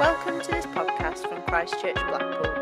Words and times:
Welcome 0.00 0.40
to 0.40 0.50
this 0.50 0.64
podcast 0.64 1.28
from 1.28 1.42
Christchurch 1.42 2.00
Blackpool. 2.08 2.54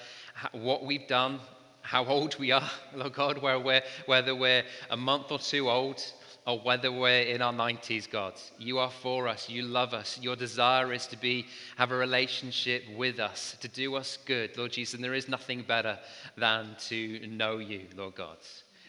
what 0.52 0.84
we've 0.84 1.08
done, 1.08 1.40
how 1.84 2.04
old 2.04 2.38
we 2.38 2.52
are, 2.52 2.70
Lord 2.94 3.14
God, 3.14 3.42
whether 3.42 3.62
we're, 3.62 3.84
whether 4.08 4.36
we're 4.36 4.66
a 4.90 4.98
month 4.98 5.32
or 5.32 5.40
two 5.40 5.70
old, 5.70 6.04
or 6.48 6.60
whether 6.60 6.92
we're 6.92 7.22
in 7.22 7.42
our 7.42 7.54
90s, 7.54 8.10
God, 8.10 8.34
you 8.58 8.80
are 8.80 8.90
for 8.90 9.28
us. 9.28 9.48
You 9.48 9.62
love 9.62 9.94
us. 9.94 10.20
Your 10.20 10.36
desire 10.36 10.92
is 10.92 11.06
to 11.08 11.18
be 11.18 11.46
have 11.78 11.92
a 11.92 11.96
relationship 11.96 12.84
with 12.98 13.20
us, 13.20 13.56
to 13.62 13.68
do 13.68 13.96
us 13.96 14.18
good, 14.26 14.58
Lord 14.58 14.72
Jesus. 14.72 14.96
And 14.96 15.04
there 15.04 15.14
is 15.14 15.30
nothing 15.30 15.62
better 15.62 16.00
than 16.38 16.76
to 16.88 17.28
know 17.28 17.60
you, 17.60 17.86
Lord 17.96 18.16
God. 18.16 18.38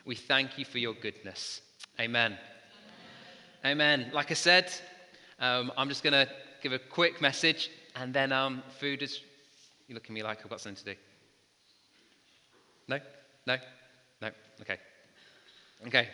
We 0.07 0.15
thank 0.15 0.59
you 0.59 0.65
for 0.65 0.79
your 0.79 0.95
goodness. 0.95 1.61
Amen. 2.01 2.39
Amen. 3.65 4.01
Amen. 4.01 4.13
Like 4.15 4.31
I 4.31 4.35
said, 4.35 4.73
um, 5.39 5.71
I'm 5.77 5.89
just 5.89 6.03
going 6.03 6.13
to 6.15 6.29
give 6.63 6.73
a 6.73 6.79
quick 6.79 7.21
message, 7.21 7.71
and 7.97 8.15
then 8.15 8.33
um, 8.33 8.63
food 8.79 9.03
is. 9.03 9.21
You 9.89 9.95
look 9.95 10.05
at 10.05 10.11
me 10.11 10.23
like 10.23 10.39
I've 10.43 10.49
got 10.49 10.61
something 10.61 10.83
to 10.85 10.95
do. 10.95 11.01
No? 12.89 12.99
No? 13.47 13.57
No? 14.23 14.31
Okay. 14.61 14.79
Okay. 15.87 16.09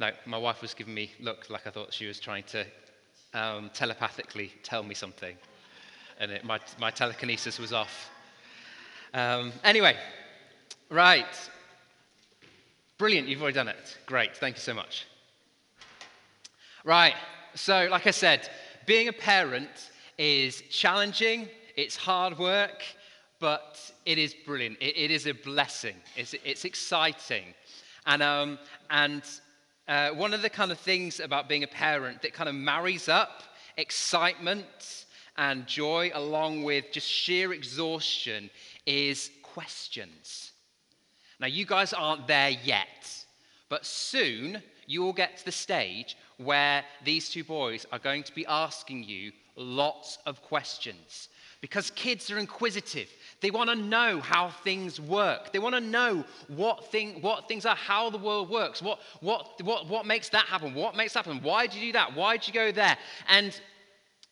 No, 0.00 0.10
my 0.24 0.38
wife 0.38 0.62
was 0.62 0.72
giving 0.72 0.94
me 0.94 1.10
look 1.20 1.50
like 1.50 1.66
I 1.66 1.70
thought 1.70 1.92
she 1.92 2.06
was 2.06 2.18
trying 2.18 2.44
to 2.44 2.64
um, 3.34 3.70
telepathically 3.74 4.50
tell 4.62 4.82
me 4.82 4.94
something, 4.94 5.36
and 6.18 6.32
it, 6.32 6.42
my, 6.42 6.58
my 6.78 6.90
telekinesis 6.90 7.58
was 7.58 7.74
off. 7.74 8.10
Um, 9.12 9.52
anyway, 9.62 9.98
right. 10.88 11.26
Brilliant, 12.96 13.28
you've 13.28 13.42
already 13.42 13.56
done 13.56 13.68
it. 13.68 13.98
Great, 14.06 14.34
thank 14.34 14.56
you 14.56 14.62
so 14.62 14.72
much. 14.72 15.04
Right, 16.82 17.14
so 17.54 17.86
like 17.90 18.06
I 18.06 18.10
said, 18.10 18.48
being 18.86 19.08
a 19.08 19.12
parent 19.12 19.90
is 20.16 20.62
challenging, 20.70 21.46
it's 21.76 21.94
hard 21.94 22.38
work, 22.38 22.84
but 23.38 23.78
it 24.06 24.16
is 24.16 24.34
brilliant. 24.46 24.78
it, 24.80 24.96
it 24.96 25.10
is 25.10 25.26
a 25.26 25.32
blessing, 25.32 25.96
it's, 26.16 26.34
it's 26.42 26.64
exciting. 26.64 27.52
And, 28.06 28.22
um, 28.22 28.58
and 28.88 29.22
uh, 29.90 30.10
one 30.10 30.32
of 30.32 30.40
the 30.40 30.48
kind 30.48 30.70
of 30.70 30.78
things 30.78 31.18
about 31.18 31.48
being 31.48 31.64
a 31.64 31.66
parent 31.66 32.22
that 32.22 32.32
kind 32.32 32.48
of 32.48 32.54
marries 32.54 33.08
up 33.08 33.42
excitement 33.76 35.04
and 35.36 35.66
joy 35.66 36.12
along 36.14 36.62
with 36.62 36.92
just 36.92 37.08
sheer 37.08 37.52
exhaustion 37.52 38.48
is 38.86 39.32
questions. 39.42 40.52
Now, 41.40 41.48
you 41.48 41.66
guys 41.66 41.92
aren't 41.92 42.28
there 42.28 42.50
yet, 42.50 43.24
but 43.68 43.84
soon 43.84 44.62
you 44.86 45.02
will 45.02 45.12
get 45.12 45.38
to 45.38 45.44
the 45.44 45.50
stage 45.50 46.16
where 46.36 46.84
these 47.04 47.28
two 47.28 47.42
boys 47.42 47.84
are 47.90 47.98
going 47.98 48.22
to 48.22 48.34
be 48.34 48.46
asking 48.46 49.02
you 49.02 49.32
lots 49.56 50.18
of 50.24 50.40
questions 50.40 51.30
because 51.60 51.90
kids 51.90 52.30
are 52.30 52.38
inquisitive. 52.38 53.10
They 53.40 53.50
want 53.50 53.70
to 53.70 53.76
know 53.76 54.20
how 54.20 54.50
things 54.50 55.00
work. 55.00 55.52
They 55.52 55.58
want 55.58 55.74
to 55.74 55.80
know 55.80 56.24
what, 56.48 56.90
thing, 56.92 57.22
what 57.22 57.48
things 57.48 57.64
are, 57.64 57.74
how 57.74 58.10
the 58.10 58.18
world 58.18 58.50
works, 58.50 58.82
what, 58.82 59.00
what, 59.20 59.60
what, 59.62 59.88
what 59.88 60.04
makes 60.04 60.28
that 60.30 60.46
happen, 60.46 60.74
what 60.74 60.94
makes 60.94 61.14
that 61.14 61.24
happen, 61.24 61.42
why 61.42 61.66
did 61.66 61.76
you 61.76 61.88
do 61.88 61.92
that, 61.92 62.14
why 62.14 62.36
did 62.36 62.48
you 62.48 62.54
go 62.54 62.70
there? 62.70 62.96
And 63.28 63.58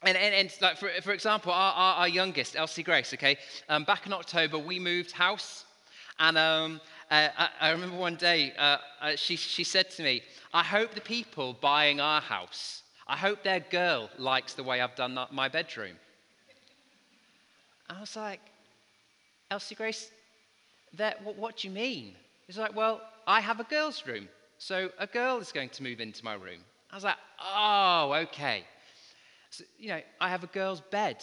and, 0.02 0.16
and, 0.16 0.32
and 0.32 0.56
like 0.60 0.78
for, 0.78 0.88
for 1.02 1.12
example, 1.12 1.52
our, 1.52 1.72
our, 1.72 1.94
our 1.96 2.08
youngest, 2.08 2.54
Elsie 2.54 2.84
Grace, 2.84 3.12
okay, 3.14 3.36
um, 3.68 3.82
back 3.82 4.06
in 4.06 4.12
October, 4.12 4.56
we 4.56 4.78
moved 4.78 5.10
house. 5.10 5.64
And 6.20 6.38
um, 6.38 6.80
uh, 7.10 7.28
I, 7.36 7.48
I, 7.60 7.70
remember 7.70 7.96
one 7.96 8.14
day, 8.14 8.52
uh, 8.56 8.76
uh, 9.00 9.16
she, 9.16 9.34
she 9.34 9.64
said 9.64 9.90
to 9.92 10.04
me, 10.04 10.22
I 10.54 10.62
hope 10.62 10.94
the 10.94 11.00
people 11.00 11.56
buying 11.60 12.00
our 12.00 12.20
house, 12.20 12.82
I 13.08 13.16
hope 13.16 13.42
their 13.42 13.60
girl 13.60 14.08
likes 14.18 14.54
the 14.54 14.62
way 14.62 14.80
I've 14.80 14.94
done 14.94 15.18
my 15.32 15.48
bedroom. 15.48 15.96
I 17.90 18.00
was 18.00 18.14
like, 18.14 18.40
Elsie 19.50 19.74
Grace, 19.74 20.10
that, 20.94 21.22
what, 21.24 21.36
what 21.36 21.56
do 21.58 21.68
you 21.68 21.74
mean? 21.74 22.14
He's 22.46 22.58
like, 22.58 22.74
well, 22.74 23.00
I 23.26 23.40
have 23.40 23.60
a 23.60 23.64
girl's 23.64 24.06
room, 24.06 24.28
so 24.58 24.90
a 24.98 25.06
girl 25.06 25.38
is 25.38 25.52
going 25.52 25.68
to 25.70 25.82
move 25.82 26.00
into 26.00 26.24
my 26.24 26.34
room. 26.34 26.60
I 26.90 26.94
was 26.94 27.04
like, 27.04 27.16
oh, 27.42 28.12
okay. 28.28 28.64
So, 29.50 29.64
you 29.78 29.88
know, 29.88 30.00
I 30.20 30.28
have 30.28 30.44
a 30.44 30.48
girl's 30.48 30.80
bed. 30.80 31.22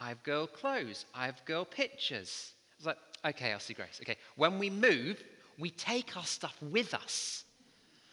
I 0.00 0.08
have 0.08 0.22
girl 0.22 0.46
clothes. 0.46 1.04
I 1.14 1.26
have 1.26 1.44
girl 1.44 1.64
pictures. 1.64 2.52
I 2.72 2.74
was 2.78 2.86
like, 2.86 2.98
okay, 3.34 3.52
Elsie 3.52 3.74
Grace. 3.74 4.00
Okay, 4.02 4.16
when 4.36 4.58
we 4.58 4.70
move, 4.70 5.22
we 5.58 5.70
take 5.70 6.16
our 6.16 6.24
stuff 6.24 6.56
with 6.62 6.94
us. 6.94 7.44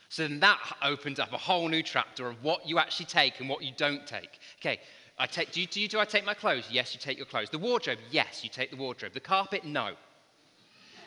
So 0.10 0.28
then 0.28 0.42
that 0.42 0.60
opened 0.84 1.22
up 1.22 1.32
a 1.32 1.38
whole 1.38 1.70
new 1.70 1.82
chapter 1.82 2.28
of 2.28 2.44
what 2.44 2.68
you 2.68 2.80
actually 2.80 3.06
take 3.06 3.40
and 3.40 3.48
what 3.48 3.64
you 3.64 3.72
don't 3.78 4.06
take. 4.06 4.40
Okay, 4.60 4.82
I 5.22 5.28
take, 5.28 5.52
do, 5.52 5.62
you, 5.62 5.68
do, 5.68 5.80
you, 5.80 5.88
do 5.88 6.00
I 6.00 6.06
take 6.06 6.26
my 6.26 6.34
clothes? 6.34 6.66
Yes, 6.72 6.96
you 6.96 7.00
take 7.00 7.16
your 7.16 7.28
clothes. 7.28 7.52
The 7.52 7.60
wardrobe? 7.60 8.00
Yes, 8.10 8.44
you 8.44 8.50
take 8.50 8.72
the 8.72 8.76
wardrobe. 8.76 9.14
The 9.14 9.20
carpet? 9.20 9.64
No. 9.64 9.92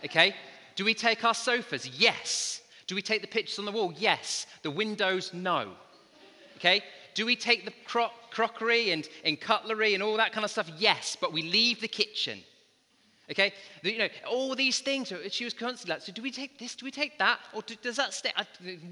Okay? 0.04 0.36
Do 0.76 0.84
we 0.84 0.94
take 0.94 1.24
our 1.24 1.34
sofas? 1.34 1.84
Yes. 1.98 2.60
Do 2.86 2.94
we 2.94 3.02
take 3.02 3.22
the 3.22 3.26
pictures 3.26 3.58
on 3.58 3.64
the 3.64 3.72
wall? 3.72 3.92
Yes. 3.98 4.46
The 4.62 4.70
windows? 4.70 5.34
No. 5.34 5.72
Okay? 6.58 6.84
Do 7.14 7.26
we 7.26 7.34
take 7.34 7.64
the 7.64 7.72
cro- 7.86 8.12
crockery 8.30 8.92
and, 8.92 9.08
and 9.24 9.40
cutlery 9.40 9.94
and 9.94 10.02
all 10.02 10.16
that 10.18 10.32
kind 10.32 10.44
of 10.44 10.50
stuff? 10.52 10.70
Yes, 10.78 11.16
but 11.20 11.32
we 11.32 11.42
leave 11.42 11.80
the 11.80 11.88
kitchen. 11.88 12.38
Okay, 13.30 13.54
you 13.82 13.96
know 13.96 14.08
all 14.28 14.54
these 14.54 14.80
things. 14.80 15.10
She 15.30 15.44
was 15.44 15.54
constantly 15.54 15.94
like, 15.94 16.02
"So 16.02 16.12
do 16.12 16.20
we 16.20 16.30
take 16.30 16.58
this? 16.58 16.74
Do 16.74 16.84
we 16.84 16.90
take 16.90 17.18
that? 17.18 17.38
Or 17.54 17.62
do, 17.62 17.74
does 17.76 17.96
that 17.96 18.12
stay?" 18.12 18.30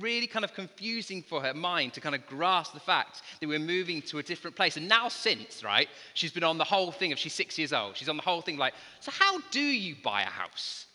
Really, 0.00 0.26
kind 0.26 0.44
of 0.44 0.54
confusing 0.54 1.22
for 1.22 1.42
her 1.42 1.52
mind 1.52 1.92
to 1.94 2.00
kind 2.00 2.14
of 2.14 2.26
grasp 2.26 2.72
the 2.72 2.80
fact 2.80 3.20
that 3.40 3.46
we're 3.46 3.58
moving 3.58 4.00
to 4.02 4.18
a 4.18 4.22
different 4.22 4.56
place. 4.56 4.78
And 4.78 4.88
now, 4.88 5.08
since 5.08 5.62
right, 5.62 5.88
she's 6.14 6.32
been 6.32 6.44
on 6.44 6.56
the 6.56 6.64
whole 6.64 6.92
thing 6.92 7.12
of 7.12 7.18
she's 7.18 7.34
six 7.34 7.58
years 7.58 7.74
old. 7.74 7.96
She's 7.96 8.08
on 8.08 8.16
the 8.16 8.22
whole 8.22 8.40
thing 8.40 8.56
like, 8.56 8.72
"So 9.00 9.10
how 9.10 9.38
do 9.50 9.60
you 9.60 9.96
buy 10.02 10.22
a 10.22 10.26
house?" 10.26 10.86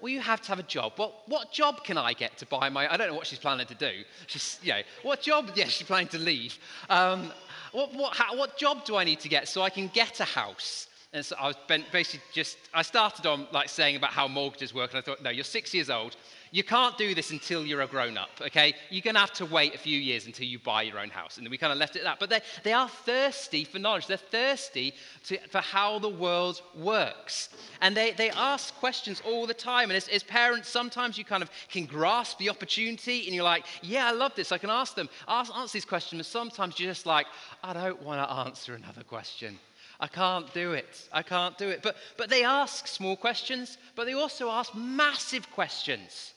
well, 0.00 0.12
you 0.12 0.20
have 0.20 0.40
to 0.42 0.48
have 0.48 0.58
a 0.58 0.64
job. 0.64 0.92
Well, 0.98 1.14
what 1.26 1.52
job 1.52 1.82
can 1.82 1.98
I 1.98 2.12
get 2.12 2.36
to 2.38 2.46
buy 2.46 2.68
my? 2.68 2.92
I 2.92 2.96
don't 2.96 3.08
know 3.08 3.14
what 3.14 3.26
she's 3.26 3.38
planning 3.38 3.66
to 3.66 3.74
do. 3.74 4.04
She's, 4.26 4.60
you 4.62 4.72
know, 4.72 4.82
what 5.02 5.22
job? 5.22 5.46
Yes, 5.48 5.56
yeah, 5.56 5.64
she's 5.64 5.86
planning 5.86 6.08
to 6.08 6.18
leave. 6.18 6.58
Um, 6.90 7.32
what, 7.72 7.94
what, 7.94 8.14
how, 8.14 8.36
what 8.36 8.56
job 8.56 8.84
do 8.84 8.96
I 8.96 9.04
need 9.04 9.20
to 9.20 9.28
get 9.28 9.48
so 9.48 9.62
I 9.62 9.70
can 9.70 9.88
get 9.88 10.20
a 10.20 10.24
house? 10.24 10.88
And 11.16 11.24
so 11.24 11.34
I 11.40 11.46
was 11.46 11.56
basically 11.66 12.20
just, 12.34 12.58
I 12.74 12.82
started 12.82 13.24
on 13.24 13.46
like 13.50 13.70
saying 13.70 13.96
about 13.96 14.10
how 14.10 14.28
mortgages 14.28 14.74
work, 14.74 14.90
and 14.90 14.98
I 14.98 15.00
thought, 15.00 15.22
no, 15.22 15.30
you're 15.30 15.44
six 15.44 15.72
years 15.72 15.88
old. 15.88 16.14
You 16.50 16.62
can't 16.62 16.96
do 16.98 17.14
this 17.14 17.30
until 17.30 17.64
you're 17.64 17.80
a 17.80 17.86
grown 17.86 18.18
up, 18.18 18.28
okay? 18.38 18.74
You're 18.90 19.00
going 19.00 19.14
to 19.14 19.20
have 19.20 19.32
to 19.34 19.46
wait 19.46 19.74
a 19.74 19.78
few 19.78 19.98
years 19.98 20.26
until 20.26 20.46
you 20.46 20.58
buy 20.58 20.82
your 20.82 20.98
own 20.98 21.08
house. 21.08 21.38
And 21.38 21.48
we 21.48 21.56
kind 21.56 21.72
of 21.72 21.78
left 21.78 21.96
it 21.96 22.00
at 22.00 22.04
that. 22.04 22.20
But 22.20 22.28
they, 22.28 22.40
they 22.64 22.74
are 22.74 22.86
thirsty 22.86 23.64
for 23.64 23.78
knowledge. 23.78 24.06
They're 24.06 24.18
thirsty 24.18 24.92
to, 25.28 25.38
for 25.48 25.62
how 25.62 25.98
the 25.98 26.08
world 26.10 26.60
works. 26.76 27.48
And 27.80 27.96
they, 27.96 28.10
they 28.12 28.28
ask 28.30 28.74
questions 28.74 29.22
all 29.24 29.46
the 29.46 29.54
time. 29.54 29.88
And 29.88 29.96
as, 29.96 30.08
as 30.08 30.22
parents, 30.22 30.68
sometimes 30.68 31.16
you 31.16 31.24
kind 31.24 31.42
of 31.42 31.50
can 31.70 31.86
grasp 31.86 32.36
the 32.36 32.50
opportunity 32.50 33.24
and 33.24 33.34
you're 33.34 33.42
like, 33.42 33.64
yeah, 33.80 34.06
I 34.06 34.12
love 34.12 34.34
this. 34.34 34.52
I 34.52 34.58
can 34.58 34.70
ask 34.70 34.94
them, 34.94 35.08
ask, 35.26 35.50
answer 35.56 35.72
these 35.72 35.86
questions. 35.86 36.18
And 36.18 36.26
sometimes 36.26 36.78
you're 36.78 36.90
just 36.90 37.06
like, 37.06 37.26
I 37.64 37.72
don't 37.72 38.02
want 38.02 38.20
to 38.20 38.34
answer 38.34 38.74
another 38.74 39.02
question. 39.02 39.58
I 39.98 40.08
can't 40.08 40.52
do 40.52 40.72
it. 40.72 41.08
I 41.12 41.22
can't 41.22 41.56
do 41.56 41.68
it. 41.68 41.82
But, 41.82 41.96
but 42.16 42.28
they 42.28 42.44
ask 42.44 42.86
small 42.86 43.16
questions, 43.16 43.78
but 43.94 44.06
they 44.06 44.12
also 44.12 44.50
ask 44.50 44.74
massive 44.74 45.50
questions. 45.52 46.34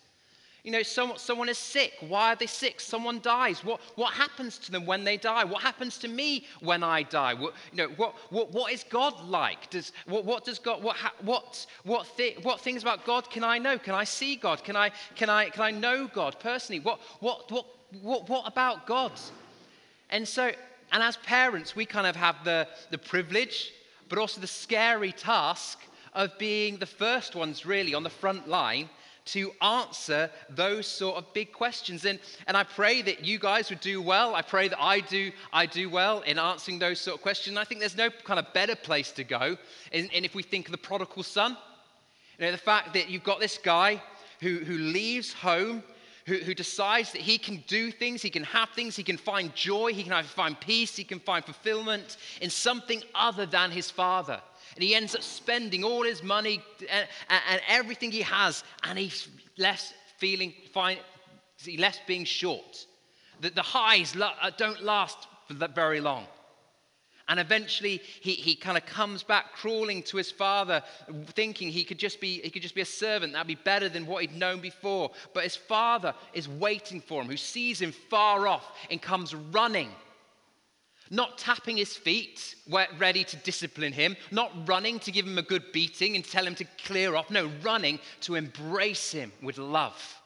You 0.64 0.72
know, 0.72 0.84
someone, 0.84 1.18
someone 1.18 1.48
is 1.48 1.58
sick. 1.58 1.94
Why 2.02 2.34
are 2.34 2.36
they 2.36 2.46
sick? 2.46 2.82
Someone 2.82 3.22
dies. 3.22 3.64
What, 3.64 3.80
what 3.96 4.14
happens 4.14 4.58
to 4.60 4.72
them 4.72 4.86
when 4.86 5.06
they 5.06 5.16
die? 5.16 5.46
What 5.46 5.62
happens 5.62 5.98
to 6.00 6.10
me 6.10 6.46
when 6.60 6.84
I 6.84 7.04
die? 7.04 7.34
What, 7.34 7.54
you 7.72 7.78
know, 7.78 7.88
what, 7.96 8.16
what, 8.30 8.52
what 8.52 8.74
is 8.74 8.84
God 8.84 9.14
like? 9.26 9.70
Does, 9.70 9.94
what, 10.06 10.26
what 10.26 10.44
does 10.44 10.60
God, 10.60 10.84
what, 10.84 10.98
what, 11.22 11.66
what, 11.84 12.08
thi- 12.08 12.38
what 12.42 12.60
things 12.60 12.82
about 12.82 13.06
God 13.06 13.30
can 13.30 13.44
I 13.44 13.58
know? 13.58 13.78
Can 13.78 13.96
I 13.96 14.04
see 14.04 14.36
God? 14.36 14.64
Can 14.64 14.76
I, 14.76 14.92
can 15.16 15.30
I, 15.30 15.50
can 15.50 15.64
I 15.64 15.72
know 15.72 16.08
God 16.08 16.36
personally? 16.42 16.82
What, 16.82 17.00
what, 17.22 17.50
what, 17.50 17.66
what, 18.02 18.30
what 18.30 18.46
about 18.46 18.86
God? 18.86 19.14
And 20.10 20.28
so 20.28 20.52
and 20.92 21.04
as 21.04 21.18
parents, 21.18 21.76
we 21.76 21.86
kind 21.86 22.08
of 22.08 22.16
have 22.16 22.44
the, 22.44 22.68
the 22.92 22.98
privilege, 22.98 23.72
but 24.08 24.18
also 24.18 24.42
the 24.42 24.48
scary 24.48 25.12
task 25.12 25.80
of 26.14 26.38
being 26.38 26.78
the 26.78 26.86
first 26.86 27.36
ones 27.36 27.66
really 27.66 27.94
on 27.94 28.04
the 28.04 28.10
front 28.10 28.48
line 28.48 28.90
to 29.26 29.52
answer 29.62 30.30
those 30.50 30.88
sort 30.88 31.18
of 31.18 31.34
big 31.34 31.52
questions. 31.52 32.06
And, 32.06 32.20
and 32.48 32.58
I 32.58 32.64
pray 32.64 33.04
that 33.04 33.24
you 33.24 33.38
guys 33.38 33.70
would 33.70 33.80
do 33.80 34.02
well. 34.02 34.34
I 34.34 34.42
pray 34.42 34.68
that 34.70 34.82
I 34.82 35.02
do, 35.02 35.32
I 35.54 35.68
do 35.68 35.90
well 35.90 36.22
in 36.22 36.40
answering 36.40 36.80
those 36.80 37.00
sort 37.00 37.18
of 37.18 37.22
questions. 37.22 37.58
I 37.58 37.64
think 37.64 37.80
there's 37.80 37.98
no 37.98 38.10
kind 38.10 38.40
of 38.40 38.52
better 38.54 38.76
place 38.76 39.12
to 39.14 39.24
go. 39.24 39.58
And, 39.92 40.10
and 40.16 40.26
if 40.26 40.34
we 40.34 40.42
think 40.42 40.68
of 40.68 40.72
the 40.72 40.80
prodigal 40.80 41.24
son, 41.24 41.56
you 42.40 42.46
know, 42.46 42.52
the 42.52 42.58
fact 42.58 42.94
that 42.96 43.10
you've 43.10 43.24
got 43.24 43.40
this 43.40 43.60
guy 43.60 44.02
who, 44.42 44.58
who 44.60 44.78
leaves 44.78 45.32
home 45.34 45.84
who, 46.30 46.38
who 46.38 46.54
decides 46.54 47.12
that 47.12 47.22
he 47.22 47.38
can 47.38 47.64
do 47.68 47.92
things, 47.92 48.22
he 48.22 48.30
can 48.30 48.44
have 48.44 48.70
things, 48.70 48.96
he 48.96 49.04
can 49.04 49.18
find 49.18 49.54
joy, 49.56 49.92
he 49.94 50.04
can 50.04 50.24
find 50.24 50.58
peace, 50.60 50.96
he 50.96 51.04
can 51.04 51.20
find 51.20 51.44
fulfillment 51.44 52.18
in 52.40 52.50
something 52.50 53.02
other 53.16 53.46
than 53.46 53.72
his 53.72 53.92
father. 53.92 54.40
And 54.76 54.84
he 54.84 54.96
ends 54.96 55.16
up 55.16 55.24
spending 55.24 55.84
all 55.84 56.04
his 56.04 56.24
money 56.24 56.62
and, 56.90 57.08
and 57.30 57.62
everything 57.68 58.12
he 58.12 58.22
has, 58.22 58.64
and 58.84 58.98
he's 58.98 59.28
left 59.58 59.94
feeling 60.18 60.54
fine, 60.74 60.98
he's 61.64 61.80
left 61.80 62.02
being 62.08 62.26
short. 62.26 62.86
That 63.42 63.56
the 63.56 63.62
highs 63.62 64.16
uh, 64.16 64.52
don't 64.58 64.84
last 64.84 65.28
for 65.48 65.68
very 65.68 66.00
long. 66.00 66.28
And 67.30 67.40
eventually 67.40 68.02
he, 68.22 68.34
he 68.34 68.56
kind 68.56 68.76
of 68.76 68.86
comes 68.88 69.22
back 69.22 69.54
crawling 69.54 70.02
to 70.04 70.18
his 70.18 70.32
father, 70.32 70.84
thinking 71.28 71.70
he 71.70 71.84
could, 71.84 72.00
just 72.00 72.20
be, 72.20 72.42
he 72.42 72.50
could 72.50 72.64
just 72.64 72.74
be 72.74 72.82
a 72.82 72.86
servant. 72.86 73.34
That'd 73.34 73.48
be 73.48 73.56
better 73.56 73.88
than 73.88 74.08
what 74.08 74.22
he'd 74.22 74.36
known 74.36 74.60
before. 74.60 75.12
But 75.34 75.44
his 75.44 75.56
father 75.56 76.16
is 76.34 76.50
waiting 76.50 77.00
for 77.00 77.22
him, 77.22 77.30
who 77.30 77.38
sees 77.38 77.80
him 77.80 77.92
far 77.92 78.48
off 78.48 78.76
and 78.90 79.00
comes 79.00 79.36
running. 79.36 79.92
Not 81.12 81.38
tapping 81.38 81.78
his 81.78 81.96
feet, 81.96 82.56
ready 82.98 83.24
to 83.24 83.38
discipline 83.38 83.94
him, 83.94 84.16
not 84.32 84.52
running 84.68 85.00
to 85.00 85.12
give 85.12 85.26
him 85.26 85.38
a 85.38 85.44
good 85.44 85.72
beating 85.72 86.16
and 86.16 86.26
tell 86.26 86.46
him 86.46 86.56
to 86.56 86.66
clear 86.84 87.16
off. 87.16 87.30
No, 87.30 87.50
running 87.64 88.00
to 88.22 88.36
embrace 88.36 89.12
him 89.12 89.32
with 89.42 89.58
love. 89.60 90.20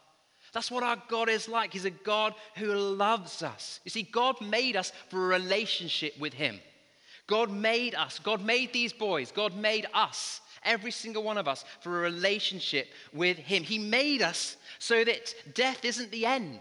That's 0.54 0.70
what 0.70 0.84
our 0.84 1.02
God 1.10 1.30
is 1.30 1.50
like. 1.50 1.74
He's 1.74 1.86
a 1.86 1.90
God 1.90 2.36
who 2.56 2.74
loves 2.74 3.42
us. 3.42 3.80
You 3.84 3.90
see, 3.90 4.04
God 4.04 4.40
made 4.40 4.76
us 4.76 4.94
for 5.10 5.26
a 5.26 5.40
relationship 5.40 6.18
with 6.20 6.34
Him. 6.34 6.60
God 7.33 7.50
made 7.50 7.95
us, 7.95 8.19
God 8.19 8.45
made 8.45 8.74
these 8.74 8.94
boys, 8.94 9.31
God 9.31 9.56
made 9.56 9.88
us, 9.91 10.39
every 10.63 10.91
single 10.91 11.24
one 11.24 11.39
of 11.39 11.47
us, 11.47 11.65
for 11.81 11.97
a 11.97 12.01
relationship 12.01 12.89
with 13.12 13.38
Him. 13.38 13.63
He 13.63 13.80
made 13.80 14.21
us 14.21 14.56
so 14.77 15.03
that 15.03 15.33
death 15.56 15.83
isn't 15.83 16.12
the 16.12 16.27
end. 16.27 16.59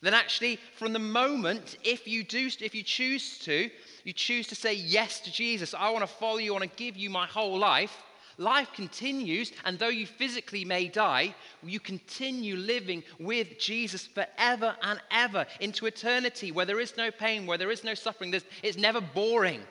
Then, 0.00 0.14
actually, 0.14 0.58
from 0.76 0.94
the 0.94 0.98
moment, 0.98 1.76
if 1.84 2.08
you 2.08 2.24
do, 2.24 2.48
if 2.62 2.74
you 2.74 2.82
choose 2.82 3.38
to, 3.40 3.68
you 4.04 4.14
choose 4.14 4.46
to 4.46 4.54
say 4.54 4.72
yes 4.72 5.20
to 5.20 5.30
Jesus, 5.30 5.74
I 5.74 5.90
want 5.90 6.00
to 6.00 6.14
follow 6.14 6.38
you, 6.38 6.52
I 6.54 6.58
want 6.58 6.70
to 6.70 6.82
give 6.82 6.96
you 6.96 7.10
my 7.10 7.26
whole 7.26 7.58
life, 7.58 8.02
life 8.38 8.72
continues, 8.72 9.52
and 9.64 9.78
though 9.78 9.88
you 9.88 10.06
physically 10.06 10.64
may 10.64 10.88
die, 10.88 11.34
you 11.62 11.80
continue 11.80 12.56
living 12.56 13.02
with 13.18 13.58
Jesus 13.58 14.06
forever 14.06 14.76
and 14.82 15.00
ever 15.10 15.46
into 15.60 15.86
eternity, 15.86 16.52
where 16.52 16.66
there 16.66 16.80
is 16.80 16.96
no 16.96 17.10
pain, 17.10 17.46
where 17.46 17.58
there 17.58 17.70
is 17.70 17.84
no 17.84 17.94
suffering, 17.94 18.34
it's 18.62 18.76
never 18.76 19.00
boring, 19.00 19.62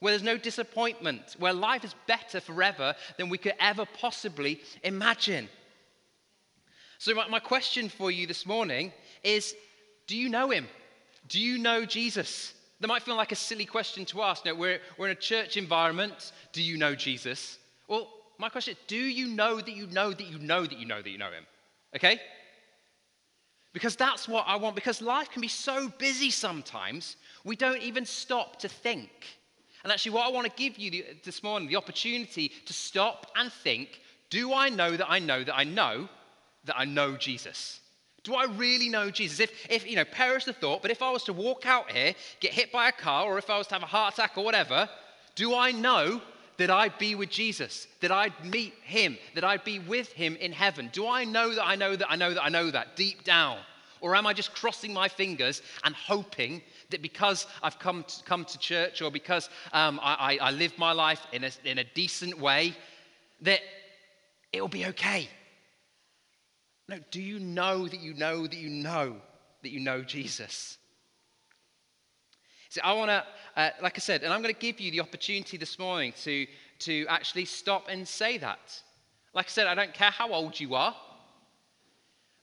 where 0.00 0.12
there's 0.12 0.22
no 0.22 0.36
disappointment, 0.36 1.36
where 1.38 1.52
life 1.52 1.84
is 1.84 1.94
better 2.06 2.40
forever 2.40 2.94
than 3.16 3.28
we 3.28 3.38
could 3.38 3.54
ever 3.60 3.86
possibly 3.98 4.60
imagine. 4.82 5.48
So, 6.98 7.14
my, 7.14 7.28
my 7.28 7.40
question 7.40 7.88
for 7.88 8.10
you 8.10 8.26
this 8.26 8.46
morning 8.46 8.92
is 9.22 9.54
Do 10.06 10.16
you 10.16 10.28
know 10.28 10.50
him? 10.50 10.68
Do 11.28 11.40
you 11.40 11.58
know 11.58 11.84
Jesus? 11.84 12.54
That 12.80 12.88
might 12.88 13.02
feel 13.02 13.16
like 13.16 13.32
a 13.32 13.36
silly 13.36 13.64
question 13.64 14.04
to 14.06 14.22
ask. 14.22 14.44
No, 14.44 14.54
we're, 14.54 14.80
we're 14.98 15.06
in 15.06 15.12
a 15.12 15.20
church 15.20 15.56
environment. 15.56 16.32
Do 16.52 16.62
you 16.62 16.76
know 16.76 16.94
Jesus? 16.94 17.58
Well, 17.88 18.08
my 18.38 18.48
question 18.48 18.72
is 18.72 18.78
do 18.86 18.96
you 18.96 19.28
know 19.28 19.60
that 19.60 19.74
you 19.74 19.86
know 19.86 20.12
that 20.12 20.26
you 20.26 20.38
know 20.38 20.66
that 20.66 20.78
you 20.78 20.86
know 20.86 21.02
that 21.02 21.10
you 21.10 21.18
know 21.18 21.30
him? 21.30 21.46
Okay? 21.94 22.20
Because 23.72 23.96
that's 23.96 24.28
what 24.28 24.44
I 24.46 24.56
want, 24.56 24.76
because 24.76 25.02
life 25.02 25.30
can 25.30 25.42
be 25.42 25.48
so 25.48 25.88
busy 25.98 26.30
sometimes, 26.30 27.16
we 27.44 27.56
don't 27.56 27.82
even 27.82 28.06
stop 28.06 28.60
to 28.60 28.68
think. 28.68 29.10
And 29.82 29.92
actually, 29.92 30.12
what 30.12 30.26
I 30.26 30.30
want 30.30 30.46
to 30.46 30.52
give 30.56 30.78
you 30.78 31.04
this 31.24 31.42
morning, 31.42 31.68
the 31.68 31.76
opportunity 31.76 32.52
to 32.66 32.72
stop 32.72 33.30
and 33.36 33.52
think 33.52 34.00
do 34.30 34.52
I 34.52 34.68
know 34.68 34.96
that 34.96 35.08
I 35.08 35.18
know 35.18 35.44
that 35.44 35.54
I 35.54 35.64
know 35.64 36.08
that 36.64 36.76
I 36.76 36.84
know 36.84 37.16
Jesus? 37.16 37.80
Do 38.24 38.34
I 38.34 38.46
really 38.46 38.88
know 38.88 39.10
Jesus? 39.10 39.38
If, 39.38 39.70
if 39.70 39.88
you 39.88 39.96
know, 39.96 40.04
perish 40.04 40.44
the 40.44 40.52
thought, 40.52 40.80
but 40.80 40.90
if 40.90 41.02
I 41.02 41.10
was 41.10 41.24
to 41.24 41.32
walk 41.32 41.66
out 41.66 41.92
here, 41.92 42.14
get 42.40 42.52
hit 42.52 42.72
by 42.72 42.88
a 42.88 42.92
car, 42.92 43.26
or 43.26 43.38
if 43.38 43.50
I 43.50 43.58
was 43.58 43.66
to 43.68 43.74
have 43.74 43.82
a 43.82 43.86
heart 43.86 44.14
attack 44.14 44.38
or 44.38 44.44
whatever, 44.44 44.88
do 45.34 45.54
I 45.54 45.72
know 45.72 46.22
that 46.58 46.70
I'd 46.70 46.98
be 46.98 47.14
with 47.14 47.30
Jesus, 47.30 47.86
that 48.00 48.12
I'd 48.12 48.32
meet 48.44 48.74
him, 48.82 49.18
that 49.34 49.44
I'd 49.44 49.64
be 49.64 49.78
with 49.78 50.12
him 50.12 50.36
in 50.36 50.52
heaven? 50.52 50.90
Do 50.92 51.06
I 51.08 51.24
know 51.24 51.54
that 51.54 51.64
I 51.64 51.76
know 51.76 51.96
that 51.96 52.10
I 52.10 52.16
know 52.16 52.34
that 52.34 52.44
I 52.44 52.48
know 52.48 52.70
that 52.70 52.96
deep 52.96 53.24
down? 53.24 53.58
Or 54.00 54.14
am 54.14 54.26
I 54.26 54.34
just 54.34 54.54
crossing 54.54 54.92
my 54.92 55.08
fingers 55.08 55.62
and 55.82 55.94
hoping 55.94 56.60
that 56.90 57.00
because 57.00 57.46
I've 57.62 57.78
come 57.78 58.04
to, 58.04 58.24
come 58.24 58.44
to 58.44 58.58
church 58.58 59.00
or 59.00 59.10
because 59.10 59.48
um, 59.72 59.98
I, 60.02 60.38
I, 60.42 60.48
I 60.48 60.50
live 60.50 60.76
my 60.76 60.92
life 60.92 61.26
in 61.32 61.44
a, 61.44 61.50
in 61.64 61.78
a 61.78 61.84
decent 61.84 62.38
way, 62.38 62.76
that 63.40 63.60
it'll 64.52 64.68
be 64.68 64.84
okay? 64.86 65.28
No, 66.86 66.98
do 67.10 67.22
you 67.22 67.38
know 67.38 67.88
that 67.88 68.00
you 68.00 68.12
know 68.12 68.46
that 68.46 68.56
you 68.56 68.68
know 68.68 69.16
that 69.62 69.70
you 69.70 69.80
know 69.80 70.02
Jesus? 70.02 70.76
See, 72.74 72.80
I 72.80 72.92
want 72.94 73.08
to, 73.08 73.24
uh, 73.56 73.70
like 73.82 73.96
I 73.96 74.00
said, 74.00 74.24
and 74.24 74.32
I'm 74.32 74.42
going 74.42 74.52
to 74.52 74.60
give 74.60 74.80
you 74.80 74.90
the 74.90 74.98
opportunity 74.98 75.56
this 75.56 75.78
morning 75.78 76.12
to, 76.24 76.44
to 76.80 77.06
actually 77.08 77.44
stop 77.44 77.86
and 77.88 78.06
say 78.06 78.36
that. 78.38 78.82
Like 79.32 79.46
I 79.46 79.48
said, 79.48 79.68
I 79.68 79.76
don't 79.76 79.94
care 79.94 80.10
how 80.10 80.32
old 80.32 80.58
you 80.58 80.74
are, 80.74 80.92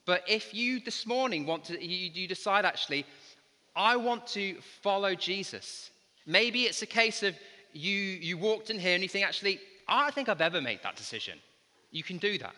but 0.05 0.23
if 0.29 0.53
you 0.53 0.79
this 0.79 1.05
morning 1.05 1.45
want 1.45 1.65
to, 1.65 1.85
you, 1.85 2.11
you 2.13 2.29
decide 2.29 2.63
actually, 2.63 3.05
I 3.75 3.97
want 3.97 4.25
to 4.27 4.55
follow 4.81 5.15
Jesus. 5.15 5.91
Maybe 6.25 6.63
it's 6.63 6.81
a 6.81 6.85
case 6.85 7.23
of 7.23 7.35
you, 7.73 7.91
you 7.93 8.37
walked 8.37 8.69
in 8.69 8.79
here 8.79 8.93
and 8.93 9.03
you 9.03 9.09
think, 9.09 9.27
actually, 9.27 9.59
I 9.89 10.03
don't 10.03 10.15
think 10.15 10.29
I've 10.29 10.39
ever 10.39 10.61
made 10.61 10.79
that 10.83 10.95
decision. 10.95 11.39
You 11.91 12.03
can 12.03 12.19
do 12.19 12.37
that. 12.37 12.55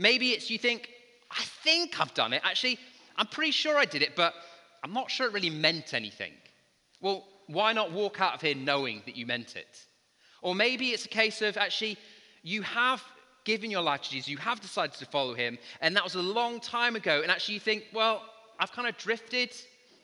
Maybe 0.00 0.30
it's 0.30 0.50
you 0.50 0.58
think, 0.58 0.90
I 1.30 1.44
think 1.62 2.00
I've 2.00 2.14
done 2.14 2.32
it. 2.32 2.42
Actually, 2.44 2.76
I'm 3.16 3.28
pretty 3.28 3.52
sure 3.52 3.78
I 3.78 3.84
did 3.84 4.02
it, 4.02 4.16
but 4.16 4.34
I'm 4.82 4.92
not 4.92 5.12
sure 5.12 5.28
it 5.28 5.32
really 5.32 5.48
meant 5.48 5.94
anything. 5.94 6.32
Well, 7.04 7.22
why 7.48 7.74
not 7.74 7.92
walk 7.92 8.22
out 8.22 8.34
of 8.34 8.40
here 8.40 8.54
knowing 8.54 9.02
that 9.04 9.14
you 9.14 9.26
meant 9.26 9.56
it? 9.56 9.78
Or 10.40 10.54
maybe 10.54 10.88
it's 10.88 11.04
a 11.04 11.08
case 11.08 11.42
of 11.42 11.58
actually, 11.58 11.98
you 12.42 12.62
have 12.62 13.02
given 13.44 13.70
your 13.70 13.82
life 13.82 14.00
to 14.00 14.10
Jesus, 14.10 14.30
you 14.30 14.38
have 14.38 14.58
decided 14.62 14.96
to 14.96 15.04
follow 15.04 15.34
him, 15.34 15.58
and 15.82 15.94
that 15.96 16.02
was 16.02 16.14
a 16.14 16.22
long 16.22 16.60
time 16.60 16.96
ago. 16.96 17.20
And 17.20 17.30
actually, 17.30 17.54
you 17.54 17.60
think, 17.60 17.84
well, 17.92 18.22
I've 18.58 18.72
kind 18.72 18.88
of 18.88 18.96
drifted. 18.96 19.50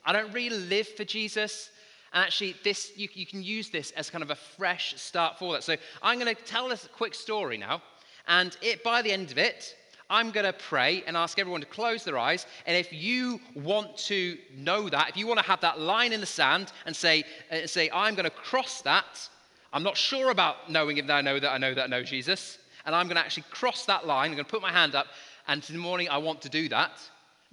I 0.05 0.13
don't 0.13 0.31
really 0.31 0.59
live 0.59 0.89
for 0.89 1.03
Jesus. 1.03 1.71
And 2.13 2.23
actually, 2.23 2.55
this 2.63 2.91
you, 2.95 3.07
you 3.15 3.25
can 3.25 3.41
use 3.41 3.71
this 3.71 3.89
as 3.91 4.11
kind 4.11 4.23
of 4.23 4.29
a 4.29 4.35
fresh 4.35 4.93
start 5.01 5.39
for 5.39 5.53
that. 5.53 5.63
So 5.63 5.77
I'm 6.03 6.19
going 6.19 6.35
to 6.35 6.43
tell 6.43 6.71
a 6.71 6.77
quick 6.95 7.15
story 7.15 7.57
now. 7.57 7.81
And 8.27 8.55
it, 8.61 8.83
by 8.83 9.01
the 9.01 9.11
end 9.11 9.31
of 9.31 9.39
it, 9.39 9.75
I'm 10.11 10.29
going 10.29 10.45
to 10.45 10.53
pray 10.53 11.03
and 11.07 11.15
ask 11.15 11.39
everyone 11.39 11.61
to 11.61 11.67
close 11.67 12.03
their 12.03 12.17
eyes. 12.17 12.45
And 12.65 12.75
if 12.75 12.91
you 12.91 13.39
want 13.55 13.95
to 13.99 14.37
know 14.53 14.89
that, 14.89 15.09
if 15.09 15.17
you 15.17 15.25
want 15.25 15.39
to 15.39 15.45
have 15.45 15.61
that 15.61 15.79
line 15.79 16.11
in 16.11 16.19
the 16.19 16.27
sand 16.27 16.73
and 16.85 16.93
say, 16.93 17.23
uh, 17.49 17.65
say 17.65 17.89
I'm 17.91 18.13
going 18.13 18.25
to 18.25 18.29
cross 18.29 18.81
that, 18.81 19.29
I'm 19.71 19.83
not 19.83 19.95
sure 19.95 20.29
about 20.29 20.69
knowing 20.69 20.97
if 20.97 21.09
I 21.09 21.21
know 21.21 21.39
that 21.39 21.49
I 21.49 21.57
know 21.57 21.73
that 21.73 21.85
I 21.85 21.87
know 21.87 22.03
Jesus, 22.03 22.59
and 22.85 22.93
I'm 22.93 23.07
going 23.07 23.15
to 23.15 23.21
actually 23.21 23.45
cross 23.51 23.85
that 23.85 24.05
line. 24.05 24.31
I'm 24.31 24.35
going 24.35 24.45
to 24.45 24.51
put 24.51 24.61
my 24.61 24.71
hand 24.71 24.95
up, 24.95 25.07
and 25.47 25.67
in 25.69 25.75
the 25.75 25.81
morning 25.81 26.09
I 26.09 26.17
want 26.17 26.41
to 26.41 26.49
do 26.49 26.67
that. 26.69 26.91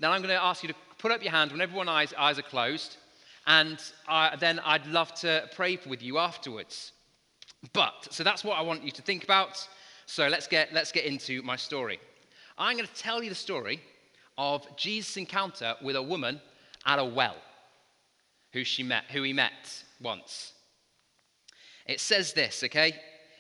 Then 0.01 0.11
I'm 0.11 0.21
going 0.21 0.35
to 0.35 0.43
ask 0.43 0.65
you 0.65 0.69
to 0.69 0.75
put 0.99 1.13
up 1.13 1.23
your 1.23 1.31
hand 1.31 1.53
when 1.53 1.61
everyone's 1.61 1.91
eyes, 1.91 2.15
eyes 2.19 2.39
are 2.41 2.43
closed, 2.43 2.97
and 3.47 3.79
I, 4.09 4.35
then 4.35 4.59
I'd 4.65 4.87
love 4.87 5.15
to 5.21 5.49
pray 5.55 5.79
with 5.87 6.03
you 6.03 6.19
afterwards. 6.19 6.91
But 7.73 8.09
so 8.11 8.25
that's 8.25 8.43
what 8.43 8.59
I 8.59 8.63
want 8.63 8.83
you 8.83 8.91
to 8.91 9.03
think 9.03 9.23
about. 9.23 9.67
So 10.07 10.27
let's 10.27 10.47
get 10.47 10.73
let's 10.73 10.91
get 10.91 11.05
into 11.05 11.43
my 11.43 11.57
story. 11.57 12.01
I'm 12.59 12.77
going 12.77 12.89
to 12.89 12.95
tell 12.95 13.23
you 13.23 13.29
the 13.29 13.37
story 13.37 13.81
of 14.37 14.77
Jesus' 14.77 15.17
encounter 15.17 15.75
with 15.83 15.97
a 15.97 16.03
woman 16.03 16.41
at 16.85 16.99
a 16.99 17.05
well 17.05 17.37
who, 18.53 18.65
she 18.65 18.83
met, 18.83 19.05
who 19.11 19.23
he 19.23 19.33
met 19.33 19.85
once. 20.01 20.53
It 21.87 22.01
says 22.01 22.33
this, 22.33 22.63
okay? 22.65 22.95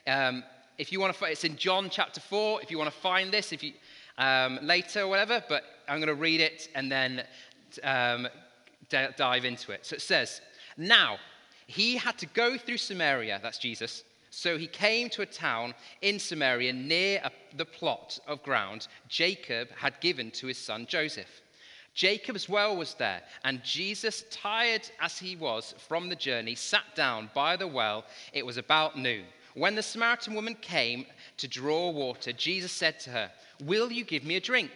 Um, 0.06 0.44
if 0.78 0.92
you 0.92 1.00
want 1.00 1.14
to, 1.14 1.24
it's 1.24 1.44
in 1.44 1.56
John 1.56 1.90
chapter 1.90 2.20
4. 2.20 2.62
If 2.62 2.70
you 2.70 2.78
want 2.78 2.90
to 2.90 2.96
find 2.96 3.32
this, 3.32 3.52
if 3.52 3.62
you 3.62 3.72
um, 4.16 4.58
later 4.62 5.02
or 5.02 5.08
whatever, 5.08 5.42
but 5.48 5.64
I'm 5.88 5.98
going 5.98 6.08
to 6.08 6.14
read 6.14 6.40
it 6.40 6.68
and 6.74 6.90
then 6.90 7.24
um, 7.82 8.28
d- 8.88 9.06
dive 9.16 9.44
into 9.44 9.72
it. 9.72 9.86
So 9.86 9.94
it 9.94 10.02
says, 10.02 10.40
Now 10.76 11.18
he 11.66 11.96
had 11.96 12.18
to 12.18 12.26
go 12.26 12.56
through 12.56 12.78
Samaria, 12.78 13.40
that's 13.42 13.58
Jesus, 13.58 14.04
so 14.30 14.58
he 14.58 14.66
came 14.66 15.08
to 15.10 15.22
a 15.22 15.26
town 15.26 15.74
in 16.02 16.18
Samaria 16.18 16.72
near 16.72 17.20
a, 17.24 17.30
the 17.56 17.64
plot 17.64 18.18
of 18.26 18.42
ground 18.42 18.88
Jacob 19.08 19.68
had 19.76 20.00
given 20.00 20.30
to 20.32 20.46
his 20.46 20.58
son 20.58 20.86
Joseph. 20.86 21.42
Jacob's 21.94 22.48
well 22.48 22.76
was 22.76 22.94
there, 22.94 23.22
and 23.44 23.64
Jesus, 23.64 24.24
tired 24.30 24.88
as 25.00 25.18
he 25.18 25.34
was 25.34 25.74
from 25.88 26.08
the 26.08 26.14
journey, 26.14 26.54
sat 26.54 26.84
down 26.94 27.28
by 27.34 27.56
the 27.56 27.66
well. 27.66 28.04
It 28.32 28.46
was 28.46 28.56
about 28.56 28.96
noon. 28.96 29.24
When 29.54 29.74
the 29.74 29.82
Samaritan 29.82 30.34
woman 30.34 30.54
came 30.54 31.06
to 31.38 31.48
draw 31.48 31.90
water, 31.90 32.32
Jesus 32.32 32.70
said 32.70 33.00
to 33.00 33.10
her, 33.10 33.32
Will 33.64 33.90
you 33.90 34.04
give 34.04 34.24
me 34.24 34.36
a 34.36 34.40
drink? 34.40 34.70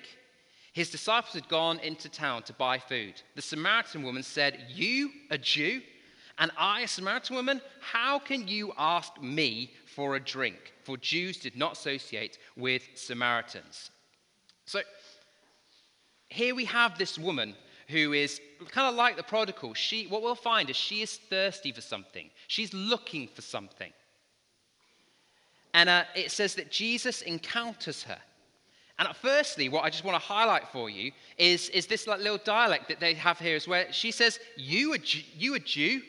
His 0.72 0.90
disciples 0.90 1.34
had 1.34 1.48
gone 1.48 1.78
into 1.78 2.08
town 2.08 2.42
to 2.44 2.52
buy 2.54 2.78
food. 2.78 3.22
The 3.36 3.42
Samaritan 3.42 4.02
woman 4.02 4.22
said, 4.22 4.58
You, 4.70 5.10
a 5.30 5.38
Jew, 5.38 5.82
and 6.38 6.50
I, 6.56 6.80
a 6.80 6.88
Samaritan 6.88 7.36
woman, 7.36 7.60
how 7.80 8.18
can 8.18 8.48
you 8.48 8.72
ask 8.78 9.20
me 9.20 9.72
for 9.86 10.16
a 10.16 10.20
drink? 10.20 10.72
For 10.82 10.96
Jews 10.96 11.36
did 11.36 11.56
not 11.56 11.72
associate 11.72 12.38
with 12.56 12.82
Samaritans. 12.94 13.90
So, 14.64 14.80
here 16.28 16.54
we 16.54 16.64
have 16.64 16.96
this 16.96 17.18
woman 17.18 17.54
who 17.88 18.12
is 18.12 18.40
kind 18.70 18.88
of 18.88 18.94
like 18.94 19.16
the 19.16 19.22
prodigal. 19.22 19.74
She, 19.74 20.06
what 20.06 20.22
we'll 20.22 20.34
find 20.34 20.70
is 20.70 20.76
she 20.76 21.02
is 21.02 21.16
thirsty 21.16 21.72
for 21.72 21.82
something, 21.82 22.30
she's 22.48 22.72
looking 22.72 23.28
for 23.28 23.42
something. 23.42 23.92
And 25.74 25.88
uh, 25.88 26.04
it 26.14 26.30
says 26.30 26.54
that 26.56 26.70
Jesus 26.70 27.22
encounters 27.22 28.02
her. 28.02 28.18
And 28.98 29.08
uh, 29.08 29.14
firstly, 29.14 29.68
what 29.70 29.84
I 29.84 29.90
just 29.90 30.04
want 30.04 30.20
to 30.20 30.26
highlight 30.26 30.68
for 30.68 30.90
you 30.90 31.12
is, 31.38 31.70
is 31.70 31.86
this 31.86 32.06
like 32.06 32.20
little 32.20 32.38
dialect 32.44 32.88
that 32.88 33.00
they 33.00 33.14
have 33.14 33.38
here, 33.38 33.56
is 33.56 33.66
where 33.66 33.90
she 33.90 34.10
says, 34.10 34.38
you 34.56 34.94
a, 34.94 34.98
you 35.36 35.54
a 35.54 35.58
Jew, 35.58 36.02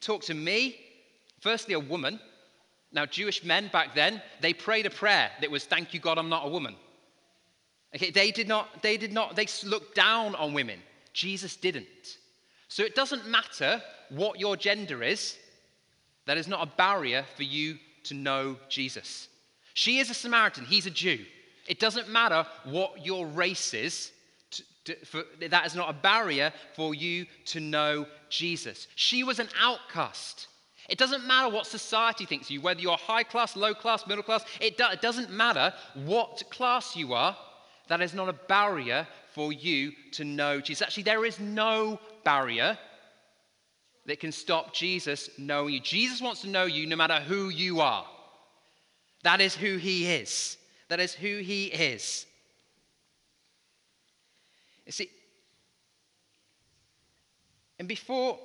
talk 0.00 0.22
to 0.24 0.34
me. 0.34 0.76
Firstly, 1.40 1.74
a 1.74 1.80
woman. 1.80 2.20
Now, 2.92 3.06
Jewish 3.06 3.44
men 3.44 3.70
back 3.72 3.94
then, 3.94 4.20
they 4.40 4.52
prayed 4.52 4.86
a 4.86 4.90
prayer 4.90 5.30
that 5.40 5.50
was, 5.50 5.64
Thank 5.64 5.94
you, 5.94 6.00
God, 6.00 6.18
I'm 6.18 6.28
not 6.28 6.46
a 6.46 6.50
woman. 6.50 6.74
Okay, 7.94 8.10
they 8.10 8.30
did 8.30 8.48
not, 8.48 8.82
they 8.82 8.96
did 8.96 9.12
not, 9.12 9.36
they 9.36 9.46
looked 9.64 9.94
down 9.94 10.34
on 10.36 10.54
women. 10.54 10.80
Jesus 11.12 11.56
didn't. 11.56 11.86
So 12.68 12.84
it 12.84 12.94
doesn't 12.94 13.26
matter 13.26 13.82
what 14.10 14.38
your 14.38 14.56
gender 14.56 15.02
is, 15.02 15.36
that 16.26 16.38
is 16.38 16.46
not 16.46 16.62
a 16.62 16.70
barrier 16.76 17.24
for 17.36 17.42
you 17.42 17.78
to 18.04 18.14
know 18.14 18.56
Jesus. 18.68 19.28
She 19.74 19.98
is 19.98 20.10
a 20.10 20.14
Samaritan, 20.14 20.64
he's 20.64 20.86
a 20.86 20.90
Jew. 20.90 21.24
It 21.66 21.80
doesn't 21.80 22.08
matter 22.08 22.46
what 22.64 23.04
your 23.04 23.26
race 23.26 23.74
is, 23.74 24.12
to, 24.52 24.62
to, 24.84 24.96
for, 25.04 25.22
that 25.48 25.66
is 25.66 25.74
not 25.74 25.90
a 25.90 25.92
barrier 25.92 26.52
for 26.74 26.94
you 26.94 27.26
to 27.46 27.60
know 27.60 28.06
Jesus. 28.30 28.86
She 28.94 29.24
was 29.24 29.38
an 29.38 29.48
outcast. 29.60 30.48
It 30.88 30.98
doesn't 30.98 31.26
matter 31.26 31.48
what 31.48 31.66
society 31.66 32.26
thinks 32.26 32.46
of 32.46 32.50
you, 32.52 32.60
whether 32.60 32.80
you're 32.80 32.96
high 32.96 33.22
class, 33.22 33.54
low 33.54 33.74
class, 33.74 34.06
middle 34.06 34.24
class, 34.24 34.44
it, 34.60 34.76
do, 34.76 34.84
it 34.90 35.00
doesn't 35.00 35.30
matter 35.30 35.72
what 35.94 36.42
class 36.50 36.96
you 36.96 37.12
are. 37.12 37.36
That 37.88 38.00
is 38.00 38.14
not 38.14 38.28
a 38.28 38.32
barrier 38.32 39.06
for 39.34 39.52
you 39.52 39.92
to 40.12 40.24
know 40.24 40.60
Jesus. 40.60 40.82
Actually, 40.82 41.04
there 41.04 41.24
is 41.24 41.38
no 41.38 42.00
barrier 42.24 42.78
that 44.06 44.20
can 44.20 44.32
stop 44.32 44.74
Jesus 44.74 45.30
knowing 45.38 45.74
you. 45.74 45.80
Jesus 45.80 46.20
wants 46.20 46.40
to 46.42 46.48
know 46.48 46.64
you 46.64 46.86
no 46.86 46.96
matter 46.96 47.20
who 47.20 47.48
you 47.48 47.80
are. 47.80 48.06
That 49.22 49.40
is 49.40 49.54
who 49.54 49.76
he 49.76 50.06
is. 50.06 50.56
That 50.88 50.98
is 50.98 51.12
who 51.12 51.38
he 51.38 51.66
is. 51.66 52.26
You 54.86 54.92
see, 54.92 55.10
and 57.80 57.88
before, 57.88 58.38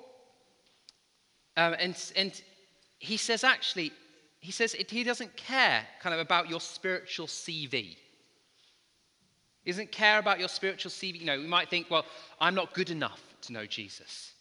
um, 1.57 1.75
and, 1.77 2.11
and 2.15 2.41
he 2.99 3.17
says 3.17 3.43
actually, 3.43 3.91
he 4.39 4.53
says 4.53 4.73
it, 4.75 4.89
he 4.89 5.03
doesn't 5.03 5.35
care 5.35 5.85
kind 6.01 6.13
of 6.13 6.21
about 6.21 6.49
your 6.49 6.61
spiritual 6.61 7.27
CV. 7.27 7.97
He 9.63 9.71
doesn't 9.71 9.91
care 9.91 10.19
about 10.19 10.39
your 10.39 10.47
spiritual 10.47 10.89
CV. 10.89 11.19
You 11.19 11.25
know, 11.25 11.37
we 11.37 11.47
might 11.47 11.69
think, 11.69 11.91
well, 11.91 12.05
I'm 12.39 12.55
not 12.55 12.73
good 12.73 12.89
enough 12.89 13.21
to 13.41 13.51
know 13.51 13.65
Jesus. 13.65 14.31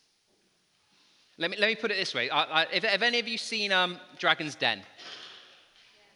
Let 1.38 1.50
me, 1.50 1.56
let 1.58 1.66
me 1.66 1.74
put 1.74 1.90
it 1.90 1.96
this 1.96 2.14
way. 2.14 2.30
I, 2.30 2.62
I, 2.62 2.66
if, 2.72 2.84
have 2.84 3.02
any 3.02 3.18
of 3.18 3.26
you 3.26 3.36
seen 3.36 3.72
um, 3.72 3.98
Dragon's 4.20 4.54
Den? 4.54 4.80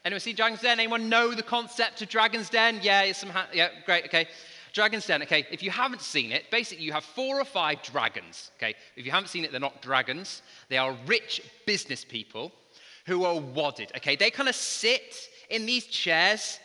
Anyone 0.04 0.20
see 0.20 0.34
Dragon's 0.34 0.60
Den? 0.60 0.78
Anyone 0.78 1.08
know 1.08 1.34
the 1.34 1.42
concept 1.42 2.00
of 2.00 2.08
Dragon's 2.08 2.48
Den? 2.48 2.78
Yeah, 2.80 3.10
some 3.10 3.30
ha- 3.30 3.48
yeah, 3.52 3.70
great, 3.86 4.04
okay. 4.04 4.28
Dragon's 4.78 5.06
Den, 5.06 5.22
okay, 5.24 5.44
if 5.50 5.60
you 5.60 5.72
haven't 5.72 6.02
seen 6.02 6.30
it, 6.30 6.52
basically 6.52 6.84
you 6.84 6.92
have 6.92 7.02
four 7.02 7.40
or 7.40 7.44
five 7.44 7.82
dragons, 7.82 8.52
okay? 8.58 8.76
If 8.94 9.04
you 9.04 9.10
haven't 9.10 9.26
seen 9.26 9.44
it, 9.44 9.50
they're 9.50 9.58
not 9.58 9.82
dragons. 9.82 10.42
They 10.68 10.78
are 10.78 10.96
rich 11.04 11.42
business 11.66 12.04
people 12.04 12.52
who 13.04 13.24
are 13.24 13.40
wadded, 13.40 13.90
okay? 13.96 14.14
They 14.14 14.30
kind 14.30 14.48
of 14.48 14.54
sit 14.54 15.16
in 15.50 15.66
these 15.66 15.84
chairs 15.86 16.60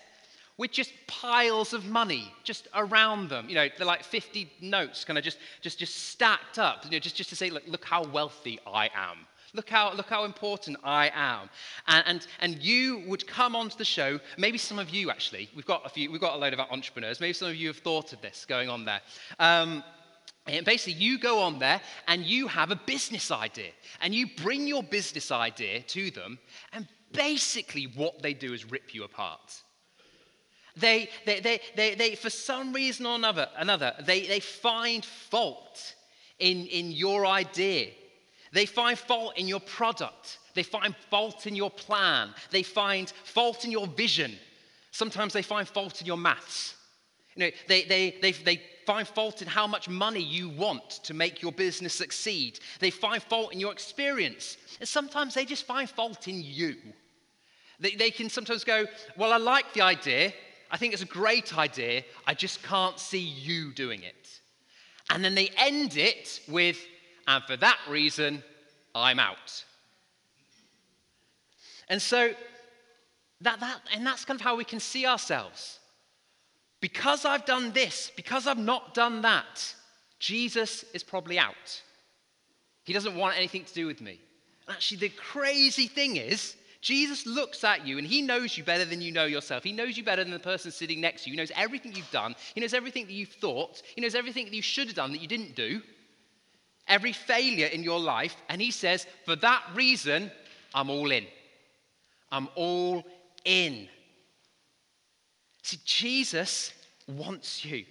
with 0.57 0.69
just 0.69 0.93
piles 1.07 1.73
of 1.73 1.87
money 1.87 2.31
just 2.43 2.67
around 2.75 3.29
them. 3.29 3.49
You 3.49 3.55
know, 3.55 3.67
they're 3.75 3.87
like 3.87 4.03
50 4.03 4.47
notes 4.61 5.03
kind 5.05 5.17
of 5.17 5.23
just, 5.23 5.39
just, 5.61 5.79
just 5.79 5.95
stacked 6.09 6.59
up, 6.59 6.85
you 6.85 6.91
know, 6.91 6.99
just, 6.99 7.15
just 7.15 7.31
to 7.31 7.35
say, 7.35 7.49
look, 7.49 7.63
look 7.65 7.83
how 7.83 8.03
wealthy 8.03 8.59
I 8.71 8.91
am. 8.95 9.25
Look 9.55 9.69
how, 9.69 9.93
look 9.93 10.09
how 10.09 10.23
important 10.25 10.77
I 10.83 11.11
am. 11.13 11.49
And, 11.87 12.03
and, 12.07 12.27
and 12.39 12.63
you 12.63 13.03
would 13.05 13.27
come 13.27 13.55
onto 13.55 13.77
the 13.77 13.85
show, 13.85 14.19
maybe 14.37 14.57
some 14.57 14.79
of 14.79 14.89
you 14.89 15.11
actually, 15.11 15.49
we've 15.55 15.65
got 15.65 15.85
a 15.85 15.89
few, 15.89 16.11
we've 16.11 16.21
got 16.21 16.33
a 16.33 16.37
load 16.37 16.53
of 16.53 16.59
entrepreneurs, 16.59 17.19
maybe 17.19 17.33
some 17.33 17.49
of 17.49 17.55
you 17.55 17.67
have 17.67 17.77
thought 17.77 18.13
of 18.13 18.21
this 18.21 18.45
going 18.45 18.67
on 18.67 18.83
there. 18.85 19.01
Um, 19.37 19.83
and 20.47 20.65
basically, 20.65 20.93
you 20.93 21.19
go 21.19 21.39
on 21.39 21.59
there 21.59 21.81
and 22.07 22.23
you 22.23 22.47
have 22.47 22.71
a 22.71 22.75
business 22.75 23.29
idea, 23.31 23.71
and 24.01 24.13
you 24.13 24.27
bring 24.41 24.67
your 24.67 24.83
business 24.83 25.31
idea 25.31 25.81
to 25.81 26.11
them, 26.11 26.39
and 26.73 26.87
basically, 27.13 27.85
what 27.95 28.21
they 28.21 28.33
do 28.33 28.53
is 28.53 28.69
rip 28.69 28.93
you 28.93 29.03
apart. 29.03 29.61
They, 30.75 31.09
they, 31.25 31.39
they, 31.39 31.59
they, 31.75 31.95
they 31.95 32.15
for 32.15 32.31
some 32.31 32.73
reason 32.73 33.05
or 33.05 33.15
another, 33.15 33.47
another 33.55 33.93
they, 34.05 34.25
they 34.25 34.39
find 34.39 35.05
fault 35.05 35.95
in, 36.39 36.65
in 36.65 36.91
your 36.91 37.25
idea. 37.25 37.91
They 38.53 38.65
find 38.65 38.97
fault 38.97 39.37
in 39.37 39.47
your 39.47 39.59
product. 39.59 40.37
They 40.53 40.63
find 40.63 40.95
fault 41.09 41.47
in 41.47 41.55
your 41.55 41.71
plan. 41.71 42.33
They 42.51 42.63
find 42.63 43.09
fault 43.09 43.65
in 43.65 43.71
your 43.71 43.87
vision. 43.87 44.35
Sometimes 44.91 45.33
they 45.33 45.41
find 45.41 45.67
fault 45.67 45.99
in 45.99 46.07
your 46.07 46.17
maths. 46.17 46.75
You 47.35 47.45
know, 47.45 47.51
they, 47.67 47.83
they, 47.83 48.17
they, 48.21 48.31
they 48.31 48.61
find 48.85 49.07
fault 49.07 49.41
in 49.41 49.47
how 49.47 49.65
much 49.65 49.89
money 49.89 50.21
you 50.21 50.49
want 50.49 50.89
to 51.03 51.15
make 51.15 51.41
your 51.41 51.51
business 51.51 51.95
succeed. 51.95 52.59
They 52.79 52.91
find 52.91 53.23
fault 53.23 53.53
in 53.53 53.59
your 53.59 53.71
experience. 53.71 54.57
And 54.79 54.87
sometimes 54.87 55.33
they 55.33 55.45
just 55.45 55.65
find 55.65 55.89
fault 55.89 56.27
in 56.27 56.43
you. 56.43 56.75
They, 57.79 57.95
they 57.95 58.11
can 58.11 58.29
sometimes 58.29 58.63
go, 58.63 58.85
Well, 59.17 59.33
I 59.33 59.37
like 59.37 59.73
the 59.73 59.81
idea, 59.81 60.31
I 60.69 60.77
think 60.77 60.93
it's 60.93 61.03
a 61.03 61.05
great 61.05 61.57
idea. 61.57 62.03
I 62.25 62.33
just 62.33 62.63
can't 62.63 62.99
see 62.99 63.19
you 63.19 63.73
doing 63.73 64.01
it. 64.01 64.41
And 65.09 65.23
then 65.23 65.35
they 65.35 65.51
end 65.57 65.97
it 65.97 66.39
with, 66.47 66.77
and 67.27 67.43
for 67.45 67.57
that 67.57 67.79
reason, 67.89 68.43
I'm 68.93 69.19
out. 69.19 69.63
And 71.89 72.01
so, 72.01 72.33
that, 73.41 73.59
that, 73.59 73.81
and 73.93 74.05
that's 74.05 74.25
kind 74.25 74.39
of 74.39 74.43
how 74.43 74.55
we 74.55 74.63
can 74.63 74.79
see 74.79 75.05
ourselves. 75.05 75.79
Because 76.81 77.25
I've 77.25 77.45
done 77.45 77.71
this, 77.71 78.11
because 78.15 78.47
I've 78.47 78.57
not 78.57 78.93
done 78.93 79.21
that, 79.21 79.73
Jesus 80.19 80.83
is 80.93 81.03
probably 81.03 81.39
out. 81.39 81.81
He 82.83 82.93
doesn't 82.93 83.15
want 83.15 83.37
anything 83.37 83.63
to 83.63 83.73
do 83.73 83.87
with 83.87 84.01
me. 84.01 84.19
And 84.67 84.75
actually, 84.75 84.97
the 84.97 85.09
crazy 85.09 85.87
thing 85.87 86.17
is, 86.17 86.55
Jesus 86.81 87.25
looks 87.25 87.63
at 87.63 87.87
you 87.87 87.97
and 87.97 88.05
he 88.05 88.21
knows 88.21 88.57
you 88.57 88.63
better 88.65 88.83
than 88.83 89.01
you 89.01 89.13
know 89.13 89.23
yourself. 89.23 89.63
He 89.63 89.71
knows 89.71 89.97
you 89.97 90.03
better 90.03 90.21
than 90.21 90.33
the 90.33 90.39
person 90.39 90.69
sitting 90.69 90.99
next 90.99 91.23
to 91.23 91.29
you. 91.29 91.33
He 91.33 91.37
knows 91.37 91.51
everything 91.55 91.93
you've 91.95 92.11
done. 92.11 92.35
He 92.53 92.59
knows 92.59 92.73
everything 92.73 93.05
that 93.05 93.13
you've 93.13 93.29
thought. 93.29 93.81
He 93.95 94.01
knows 94.01 94.15
everything 94.15 94.45
that 94.45 94.53
you 94.53 94.61
should 94.61 94.87
have 94.87 94.95
done 94.95 95.13
that 95.13 95.21
you 95.21 95.27
didn't 95.29 95.55
do. 95.55 95.81
Every 96.87 97.13
failure 97.13 97.67
in 97.67 97.83
your 97.83 97.99
life. 97.99 98.35
And 98.49 98.61
he 98.61 98.71
says, 98.71 99.07
for 99.25 99.35
that 99.37 99.63
reason, 99.73 100.31
I'm 100.73 100.89
all 100.89 101.11
in. 101.11 101.25
I'm 102.31 102.49
all 102.55 103.03
in. 103.45 103.87
See, 105.61 105.79
Jesus 105.85 106.73
wants 107.07 107.63
you. 107.63 107.85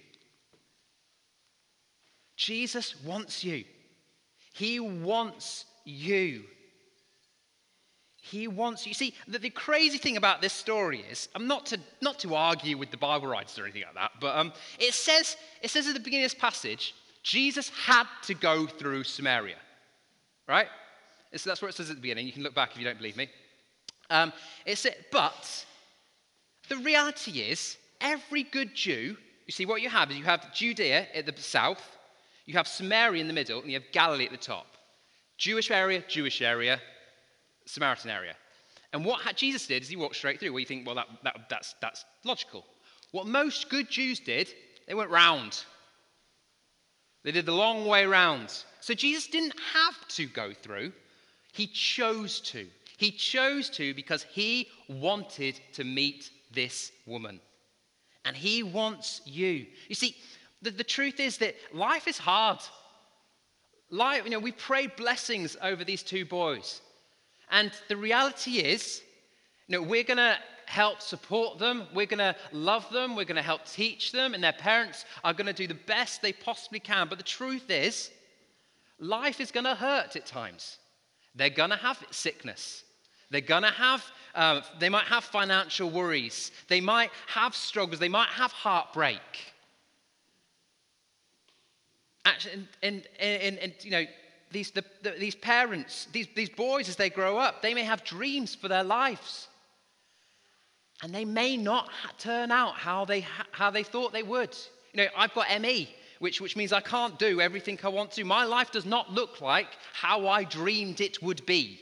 Jesus 2.35 2.95
wants 3.03 3.43
you. 3.43 3.63
He 4.53 4.79
wants 4.79 5.65
you. 5.85 6.43
He 8.21 8.47
wants 8.47 8.87
you. 8.87 8.93
See, 8.93 9.13
the, 9.27 9.37
the, 9.37 9.49
crazy 9.49 9.97
thing 9.97 10.17
about 10.17 10.41
this 10.41 10.53
story 10.53 11.03
is, 11.11 11.27
I'm 11.35 11.47
not 11.47 11.65
to, 11.67 11.79
not 12.01 12.19
to 12.19 12.35
argue 12.35 12.77
with 12.77 12.89
the 12.89 12.97
Bible 12.97 13.27
writers 13.27 13.59
or 13.59 13.63
anything 13.63 13.83
like 13.83 13.95
that, 13.95 14.11
but 14.21 14.35
um, 14.37 14.53
it, 14.79 14.93
says, 14.93 15.35
it 15.61 15.69
says 15.69 15.87
at 15.87 15.93
the 15.93 15.99
beginning 15.99 16.25
of 16.25 16.31
this 16.31 16.39
passage, 16.39 16.95
Jesus 17.23 17.69
had 17.69 18.05
to 18.23 18.33
go 18.33 18.67
through 18.67 19.05
Samaria, 19.05 19.55
right? 20.47 20.67
So 21.35 21.49
that's 21.49 21.61
what 21.61 21.69
it 21.69 21.75
says 21.75 21.89
at 21.89 21.95
the 21.95 22.01
beginning. 22.01 22.27
You 22.27 22.33
can 22.33 22.43
look 22.43 22.53
back 22.53 22.71
if 22.71 22.77
you 22.77 22.85
don't 22.85 22.97
believe 22.97 23.17
me. 23.17 23.29
Um, 24.09 24.31
it 24.65 25.07
but 25.11 25.65
the 26.69 26.77
reality 26.77 27.39
is, 27.39 27.77
every 28.01 28.43
good 28.43 28.75
Jew, 28.75 29.17
you 29.47 29.51
see, 29.51 29.65
what 29.65 29.81
you 29.81 29.89
have 29.89 30.11
is 30.11 30.17
you 30.17 30.23
have 30.25 30.53
Judea 30.53 31.07
at 31.13 31.25
the 31.25 31.41
south, 31.41 31.81
you 32.45 32.53
have 32.55 32.67
Samaria 32.67 33.21
in 33.21 33.27
the 33.27 33.33
middle, 33.33 33.61
and 33.61 33.69
you 33.69 33.79
have 33.79 33.91
Galilee 33.91 34.25
at 34.25 34.31
the 34.31 34.37
top. 34.37 34.67
Jewish 35.37 35.71
area, 35.71 36.03
Jewish 36.07 36.41
area, 36.41 36.79
Samaritan 37.65 38.11
area. 38.11 38.35
And 38.91 39.03
what 39.03 39.35
Jesus 39.35 39.65
did 39.65 39.81
is 39.81 39.89
he 39.89 39.95
walked 39.95 40.15
straight 40.15 40.39
through. 40.39 40.51
Well, 40.51 40.59
you 40.59 40.65
think, 40.65 40.85
well, 40.85 40.95
that, 40.95 41.07
that, 41.23 41.49
that's, 41.49 41.73
that's 41.81 42.05
logical. 42.23 42.63
What 43.11 43.27
most 43.27 43.69
good 43.69 43.89
Jews 43.89 44.19
did, 44.19 44.49
they 44.87 44.93
went 44.93 45.09
round. 45.09 45.63
They 47.23 47.31
did 47.31 47.45
the 47.45 47.53
long 47.53 47.85
way 47.85 48.05
round. 48.05 48.53
So 48.79 48.93
Jesus 48.93 49.27
didn't 49.27 49.55
have 49.73 50.07
to 50.09 50.25
go 50.25 50.53
through, 50.53 50.91
he 51.53 51.67
chose 51.67 52.39
to. 52.41 52.67
He 52.97 53.11
chose 53.11 53.69
to 53.71 53.93
because 53.93 54.23
he 54.23 54.69
wanted 54.87 55.59
to 55.73 55.83
meet 55.83 56.29
this 56.51 56.91
woman. 57.05 57.39
And 58.25 58.35
he 58.35 58.63
wants 58.63 59.21
you. 59.25 59.65
You 59.89 59.95
see, 59.95 60.15
the, 60.61 60.71
the 60.71 60.83
truth 60.83 61.19
is 61.19 61.37
that 61.39 61.55
life 61.73 62.07
is 62.07 62.17
hard. 62.17 62.59
Life, 63.89 64.23
you 64.23 64.29
know, 64.29 64.39
we 64.39 64.53
prayed 64.53 64.95
blessings 64.95 65.57
over 65.61 65.83
these 65.83 66.03
two 66.03 66.25
boys. 66.25 66.81
And 67.51 67.71
the 67.89 67.97
reality 67.97 68.59
is, 68.59 69.01
you 69.67 69.77
know, 69.77 69.83
we're 69.83 70.03
going 70.03 70.17
to 70.17 70.37
help 70.73 71.01
support 71.01 71.59
them. 71.59 71.83
We're 71.93 72.07
going 72.07 72.33
to 72.33 72.35
love 72.51 72.89
them. 72.89 73.15
We're 73.15 73.25
going 73.25 73.37
to 73.37 73.41
help 73.41 73.65
teach 73.65 74.11
them. 74.11 74.33
And 74.33 74.43
their 74.43 74.53
parents 74.53 75.05
are 75.23 75.33
going 75.33 75.45
to 75.47 75.53
do 75.53 75.67
the 75.67 75.79
best 75.95 76.21
they 76.21 76.33
possibly 76.33 76.79
can. 76.79 77.07
But 77.07 77.19
the 77.19 77.23
truth 77.23 77.69
is, 77.69 78.09
life 78.99 79.39
is 79.39 79.51
going 79.51 79.65
to 79.65 79.75
hurt 79.75 80.15
at 80.15 80.25
times. 80.25 80.79
They're 81.35 81.51
going 81.51 81.69
to 81.69 81.75
have 81.75 82.03
sickness. 82.09 82.83
They're 83.29 83.41
going 83.41 83.63
to 83.63 83.69
have, 83.69 84.03
uh, 84.35 84.61
they 84.79 84.89
might 84.89 85.05
have 85.05 85.23
financial 85.23 85.89
worries. 85.89 86.51
They 86.67 86.81
might 86.81 87.11
have 87.27 87.55
struggles. 87.55 87.99
They 87.99 88.09
might 88.09 88.29
have 88.29 88.51
heartbreak. 88.51 89.21
Actually, 92.25 92.53
and, 92.53 92.67
and, 92.81 93.07
and, 93.19 93.57
and 93.59 93.73
you 93.81 93.91
know, 93.91 94.05
these, 94.51 94.71
the, 94.71 94.83
the, 95.03 95.11
these 95.19 95.35
parents, 95.35 96.07
these, 96.11 96.27
these 96.35 96.49
boys, 96.49 96.89
as 96.89 96.95
they 96.95 97.09
grow 97.09 97.37
up, 97.37 97.61
they 97.61 97.73
may 97.73 97.83
have 97.83 98.03
dreams 98.03 98.55
for 98.55 98.67
their 98.67 98.83
lives. 98.83 99.49
And 101.03 101.13
they 101.13 101.25
may 101.25 101.57
not 101.57 101.89
turn 102.17 102.49
out 102.49 102.75
how 102.75 103.03
they, 103.03 103.25
how 103.51 103.69
they 103.69 103.83
thought 103.83 104.13
they 104.13 104.23
would. 104.23 104.57
You 104.93 105.03
know, 105.03 105.09
I've 105.17 105.33
got 105.33 105.47
ME, 105.61 105.93
which, 106.19 106.39
which 106.39 106.55
means 106.55 106.71
I 106.71 106.79
can't 106.79 107.19
do 107.19 107.41
everything 107.41 107.77
I 107.83 107.89
want 107.89 108.11
to. 108.11 108.23
My 108.23 108.45
life 108.45 108.71
does 108.71 108.85
not 108.85 109.11
look 109.11 109.41
like 109.41 109.67
how 109.91 110.29
I 110.29 110.45
dreamed 110.45 111.01
it 111.01 111.21
would 111.21 111.45
be. 111.45 111.81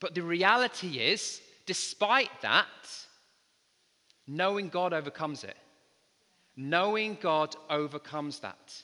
But 0.00 0.14
the 0.14 0.22
reality 0.22 0.98
is, 0.98 1.42
despite 1.66 2.30
that, 2.40 2.66
knowing 4.26 4.70
God 4.70 4.94
overcomes 4.94 5.44
it. 5.44 5.56
Knowing 6.56 7.18
God 7.20 7.54
overcomes 7.68 8.38
that. 8.40 8.82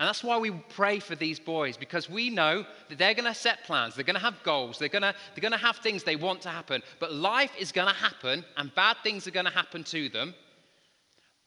And 0.00 0.08
that's 0.08 0.24
why 0.24 0.38
we 0.38 0.50
pray 0.50 0.98
for 0.98 1.14
these 1.14 1.38
boys, 1.38 1.76
because 1.76 2.08
we 2.08 2.30
know 2.30 2.64
that 2.88 2.96
they're 2.96 3.12
going 3.12 3.30
to 3.30 3.34
set 3.34 3.64
plans, 3.64 3.94
they're 3.94 4.02
going 4.02 4.14
to 4.14 4.20
have 4.20 4.42
goals, 4.42 4.78
they're 4.78 4.88
going 4.88 5.02
to, 5.02 5.14
they're 5.34 5.42
going 5.42 5.52
to 5.52 5.58
have 5.58 5.76
things 5.76 6.02
they 6.02 6.16
want 6.16 6.40
to 6.40 6.48
happen. 6.48 6.82
But 6.98 7.12
life 7.12 7.52
is 7.58 7.70
going 7.70 7.86
to 7.86 7.94
happen, 7.94 8.42
and 8.56 8.74
bad 8.74 8.96
things 9.02 9.26
are 9.26 9.30
going 9.30 9.44
to 9.44 9.52
happen 9.52 9.84
to 9.84 10.08
them. 10.08 10.34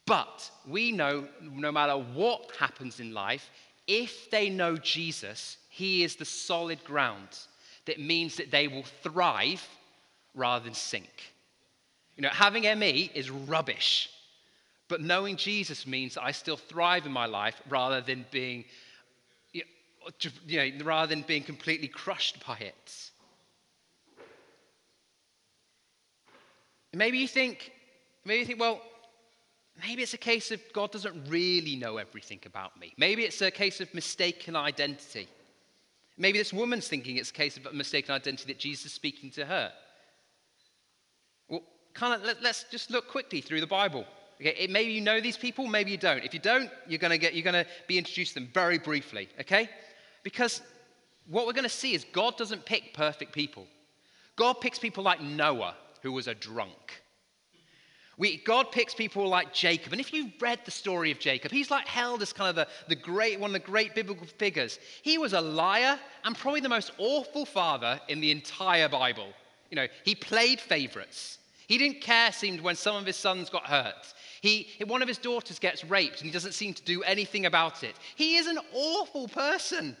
But 0.06 0.48
we 0.68 0.92
know 0.92 1.26
no 1.42 1.72
matter 1.72 1.94
what 1.94 2.52
happens 2.56 3.00
in 3.00 3.12
life, 3.12 3.50
if 3.88 4.30
they 4.30 4.50
know 4.50 4.76
Jesus, 4.76 5.56
He 5.68 6.04
is 6.04 6.14
the 6.14 6.24
solid 6.24 6.84
ground 6.84 7.36
that 7.86 7.98
means 7.98 8.36
that 8.36 8.52
they 8.52 8.68
will 8.68 8.84
thrive 9.02 9.66
rather 10.32 10.64
than 10.64 10.74
sink. 10.74 11.32
You 12.16 12.22
know, 12.22 12.28
having 12.28 12.62
ME 12.78 13.10
is 13.16 13.32
rubbish. 13.32 14.10
But 14.88 15.00
knowing 15.00 15.36
Jesus 15.36 15.86
means 15.86 16.14
that 16.14 16.24
I 16.24 16.32
still 16.32 16.56
thrive 16.56 17.06
in 17.06 17.12
my 17.12 17.26
life 17.26 17.60
rather 17.68 18.00
than 18.00 18.26
being, 18.30 18.64
you 19.52 19.62
know, 20.48 20.70
rather 20.84 21.14
than 21.14 21.22
being 21.22 21.42
completely 21.42 21.88
crushed 21.88 22.46
by 22.46 22.56
it. 22.58 23.10
Maybe 26.92 27.18
you 27.18 27.28
think, 27.28 27.72
maybe 28.24 28.40
you 28.40 28.46
think, 28.46 28.60
well, 28.60 28.80
maybe 29.82 30.02
it's 30.02 30.14
a 30.14 30.18
case 30.18 30.50
of 30.50 30.60
God 30.72 30.92
doesn't 30.92 31.28
really 31.28 31.76
know 31.76 31.96
everything 31.96 32.40
about 32.46 32.78
me. 32.78 32.92
Maybe 32.96 33.22
it's 33.24 33.40
a 33.42 33.50
case 33.50 33.80
of 33.80 33.92
mistaken 33.94 34.54
identity. 34.54 35.28
Maybe 36.16 36.38
this 36.38 36.52
woman's 36.52 36.86
thinking 36.86 37.16
it's 37.16 37.30
a 37.30 37.34
case 37.34 37.56
of 37.56 37.66
a 37.66 37.72
mistaken 37.72 38.14
identity 38.14 38.52
that 38.52 38.58
Jesus 38.58 38.86
is 38.86 38.92
speaking 38.92 39.30
to 39.32 39.44
her. 39.44 39.72
Well, 41.48 41.62
kind 41.92 42.14
of, 42.14 42.22
let, 42.22 42.44
us 42.44 42.64
just 42.70 42.90
look 42.90 43.08
quickly 43.08 43.40
through 43.40 43.60
the 43.60 43.66
Bible. 43.66 44.06
Okay, 44.40 44.66
maybe 44.68 44.92
you 44.92 45.00
know 45.00 45.20
these 45.20 45.36
people, 45.36 45.66
maybe 45.66 45.90
you 45.92 45.96
don't. 45.96 46.24
If 46.24 46.34
you 46.34 46.40
don't, 46.40 46.70
you're 46.88 46.98
going 46.98 47.12
to 47.12 47.18
get 47.18 47.34
you're 47.34 47.44
going 47.44 47.64
to 47.64 47.70
be 47.86 47.98
introduced 47.98 48.34
to 48.34 48.40
them 48.40 48.50
very 48.52 48.78
briefly, 48.78 49.28
okay? 49.40 49.68
Because 50.22 50.60
what 51.28 51.46
we're 51.46 51.52
going 51.52 51.64
to 51.64 51.68
see 51.68 51.94
is 51.94 52.04
God 52.12 52.36
doesn't 52.36 52.64
pick 52.64 52.94
perfect 52.94 53.32
people. 53.32 53.66
God 54.36 54.54
picks 54.54 54.78
people 54.78 55.04
like 55.04 55.20
Noah, 55.20 55.76
who 56.02 56.12
was 56.12 56.26
a 56.26 56.34
drunk. 56.34 57.02
We, 58.16 58.38
God 58.38 58.70
picks 58.70 58.94
people 58.94 59.28
like 59.28 59.52
Jacob. 59.52 59.92
And 59.92 60.00
if 60.00 60.12
you've 60.12 60.32
read 60.40 60.60
the 60.64 60.70
story 60.70 61.10
of 61.10 61.18
Jacob, 61.18 61.50
he's 61.50 61.70
like 61.70 61.86
held 61.86 62.22
as 62.22 62.32
kind 62.32 62.48
of 62.48 62.54
the, 62.54 62.68
the 62.88 62.94
great, 62.94 63.40
one 63.40 63.50
of 63.50 63.54
the 63.54 63.66
great 63.66 63.94
biblical 63.94 64.26
figures. 64.26 64.78
He 65.02 65.18
was 65.18 65.32
a 65.32 65.40
liar 65.40 65.98
and 66.24 66.36
probably 66.36 66.60
the 66.60 66.68
most 66.68 66.92
awful 66.98 67.44
father 67.44 68.00
in 68.08 68.20
the 68.20 68.30
entire 68.30 68.88
Bible. 68.88 69.28
You 69.70 69.76
know, 69.76 69.86
he 70.04 70.14
played 70.14 70.60
favorites. 70.60 71.38
He 71.66 71.78
didn't 71.78 72.00
care, 72.00 72.32
seemed, 72.32 72.60
when 72.60 72.76
some 72.76 72.96
of 72.96 73.06
his 73.06 73.16
sons 73.16 73.50
got 73.50 73.66
hurt. 73.66 74.14
He, 74.40 74.68
one 74.86 75.00
of 75.00 75.08
his 75.08 75.18
daughters 75.18 75.58
gets 75.58 75.84
raped 75.84 76.20
and 76.20 76.26
he 76.26 76.32
doesn't 76.32 76.52
seem 76.52 76.74
to 76.74 76.82
do 76.82 77.02
anything 77.02 77.46
about 77.46 77.82
it. 77.82 77.96
He 78.14 78.36
is 78.36 78.46
an 78.46 78.58
awful 78.72 79.28
person. 79.28 79.96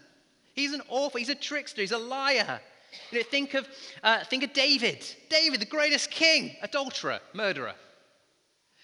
He's 0.54 0.72
an 0.72 0.82
awful, 0.88 1.18
he's 1.18 1.30
a 1.30 1.34
trickster, 1.34 1.80
he's 1.80 1.92
a 1.92 1.98
liar. 1.98 2.60
You 3.10 3.18
know, 3.18 3.24
think, 3.24 3.54
of, 3.54 3.66
uh, 4.02 4.22
think 4.24 4.44
of 4.44 4.52
David. 4.52 5.04
David, 5.30 5.60
the 5.60 5.66
greatest 5.66 6.10
king, 6.10 6.54
adulterer, 6.62 7.20
murderer. 7.32 7.74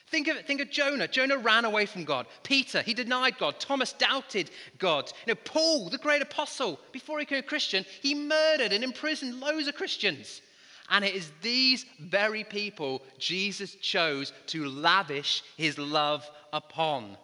Think 0.09 0.27
of, 0.27 0.41
think 0.41 0.61
of 0.61 0.71
Jonah. 0.71 1.07
Jonah 1.07 1.39
ran 1.39 1.65
away 1.65 1.87
from 1.87 2.05
God. 2.05 2.27
Peter, 2.43 2.83
he 2.83 2.95
denied 2.95 3.39
God. 3.39 3.61
Thomas 3.61 3.93
doubted 3.93 4.51
God. 4.79 5.13
You 5.27 5.35
know, 5.35 5.41
Paul, 5.45 5.89
the 5.89 5.99
great 5.99 6.23
apostle, 6.23 6.81
before 6.91 7.21
he 7.21 7.25
became 7.25 7.39
a 7.39 7.43
Christian, 7.43 7.85
he 8.03 8.15
murdered 8.15 8.73
and 8.73 8.83
imprisoned 8.83 9.39
loads 9.39 9.69
of 9.69 9.77
Christians. 9.77 10.43
And 10.91 11.05
it 11.05 11.15
is 11.15 11.31
these 11.41 11.87
very 12.01 12.45
people 12.45 13.03
Jesus 13.19 13.77
chose 13.77 14.33
to 14.49 14.67
lavish 14.67 15.43
his 15.57 15.79
love 15.79 16.29
upon. 16.53 17.17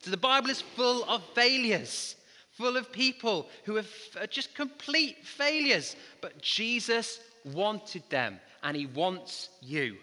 So 0.00 0.10
the 0.10 0.16
Bible 0.16 0.50
is 0.50 0.60
full 0.60 1.04
of 1.04 1.22
failures, 1.34 2.16
full 2.50 2.76
of 2.76 2.92
people 2.92 3.48
who 3.64 3.78
are 3.78 4.26
just 4.26 4.54
complete 4.54 5.24
failures. 5.24 5.96
But 6.20 6.42
Jesus 6.42 7.20
wanted 7.44 8.02
them, 8.10 8.40
and 8.62 8.76
he 8.76 8.86
wants 8.86 9.48
you. 9.62 9.96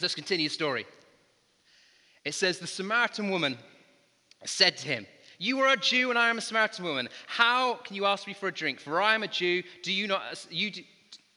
Let's 0.00 0.14
continue 0.14 0.48
the 0.48 0.54
story. 0.54 0.86
It 2.24 2.34
says, 2.34 2.58
The 2.58 2.66
Samaritan 2.66 3.30
woman 3.30 3.58
said 4.44 4.78
to 4.78 4.88
him, 4.88 5.06
you 5.38 5.60
are 5.60 5.72
a 5.72 5.76
Jew 5.76 6.10
and 6.10 6.18
I 6.18 6.30
am 6.30 6.38
a 6.38 6.40
Samaritan 6.40 6.84
woman. 6.84 7.08
How 7.26 7.74
can 7.74 7.96
you 7.96 8.06
ask 8.06 8.26
me 8.26 8.34
for 8.34 8.48
a 8.48 8.52
drink? 8.52 8.80
For 8.80 9.02
I 9.02 9.14
am 9.14 9.22
a 9.22 9.28
Jew. 9.28 9.62
Do 9.82 9.92
you 9.92 10.06
not, 10.06 10.46
you 10.50 10.70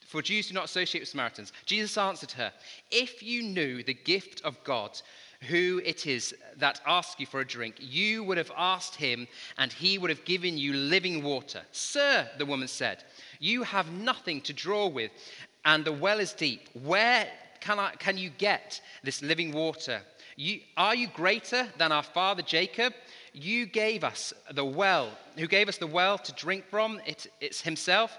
for 0.08 0.22
Jews 0.22 0.48
do 0.48 0.54
not 0.54 0.66
associate 0.66 1.02
with 1.02 1.10
Samaritans. 1.10 1.52
Jesus 1.66 1.98
answered 1.98 2.32
her, 2.32 2.54
If 2.90 3.22
you 3.22 3.44
knew 3.44 3.84
the 3.84 3.94
gift 3.94 4.42
of 4.46 4.64
God, 4.64 5.00
who 5.42 5.82
it 5.84 6.08
is 6.08 6.34
that 6.56 6.80
asks 6.88 7.20
you 7.20 7.26
for 7.26 7.42
a 7.42 7.46
drink, 7.46 7.76
you 7.80 8.24
would 8.24 8.38
have 8.38 8.52
asked 8.58 8.96
him, 8.96 9.28
and 9.58 9.72
he 9.72 9.98
would 9.98 10.10
have 10.10 10.24
given 10.24 10.58
you 10.58 10.74
living 10.74 11.24
water. 11.24 11.62
Sir, 11.74 12.28
the 12.38 12.46
woman 12.46 12.70
said, 12.70 13.04
You 13.40 13.64
have 13.64 13.92
nothing 13.92 14.40
to 14.42 14.54
draw 14.54 14.88
with, 14.88 15.12
and 15.66 15.84
the 15.84 15.92
well 15.92 16.22
is 16.22 16.32
deep. 16.32 16.70
Where 16.74 17.28
can, 17.60 17.78
I, 17.78 17.92
can 17.92 18.18
you 18.18 18.30
get 18.30 18.80
this 19.04 19.22
living 19.22 19.52
water? 19.52 20.02
You, 20.38 20.62
are 20.78 20.96
you 20.96 21.10
greater 21.10 21.68
than 21.78 21.92
our 21.92 22.04
father 22.04 22.44
Jacob? 22.44 22.94
You 23.34 23.66
gave 23.66 24.06
us 24.06 24.34
the 24.54 24.64
well, 24.64 25.10
who 25.38 25.48
gave 25.48 25.68
us 25.68 25.78
the 25.78 25.88
well 25.88 26.18
to 26.18 26.32
drink 26.32 26.64
from, 26.70 27.02
it, 27.06 27.28
it's 27.42 27.60
himself 27.60 28.18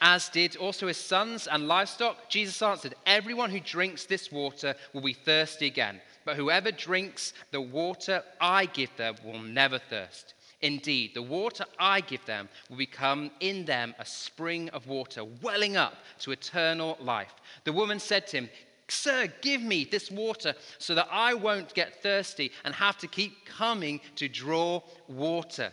as 0.00 0.28
did 0.28 0.56
also 0.56 0.86
his 0.86 0.96
sons 0.96 1.46
and 1.46 1.68
livestock? 1.68 2.28
Jesus 2.28 2.60
answered, 2.62 2.94
Everyone 3.06 3.50
who 3.50 3.60
drinks 3.60 4.04
this 4.06 4.30
water 4.30 4.74
will 4.92 5.02
be 5.02 5.12
thirsty 5.12 5.66
again, 5.66 6.00
but 6.24 6.36
whoever 6.36 6.70
drinks 6.70 7.32
the 7.50 7.60
water 7.60 8.22
I 8.40 8.66
give 8.66 8.94
them 8.96 9.16
will 9.24 9.40
never 9.40 9.78
thirst. 9.78 10.34
Indeed, 10.60 11.14
the 11.14 11.22
water 11.22 11.64
I 11.78 12.00
give 12.00 12.24
them 12.24 12.48
will 12.68 12.76
become 12.76 13.30
in 13.40 13.64
them 13.64 13.94
a 13.98 14.04
spring 14.04 14.68
of 14.70 14.88
water, 14.88 15.24
welling 15.24 15.76
up 15.76 15.94
to 16.20 16.32
eternal 16.32 16.98
life. 17.00 17.34
The 17.64 17.72
woman 17.72 18.00
said 18.00 18.26
to 18.28 18.38
him, 18.38 18.50
Sir, 18.88 19.28
give 19.42 19.60
me 19.60 19.84
this 19.84 20.10
water 20.10 20.54
so 20.78 20.94
that 20.94 21.08
I 21.10 21.34
won't 21.34 21.74
get 21.74 22.02
thirsty 22.02 22.50
and 22.64 22.74
have 22.74 22.98
to 22.98 23.06
keep 23.06 23.46
coming 23.46 24.00
to 24.16 24.28
draw 24.28 24.82
water. 25.06 25.72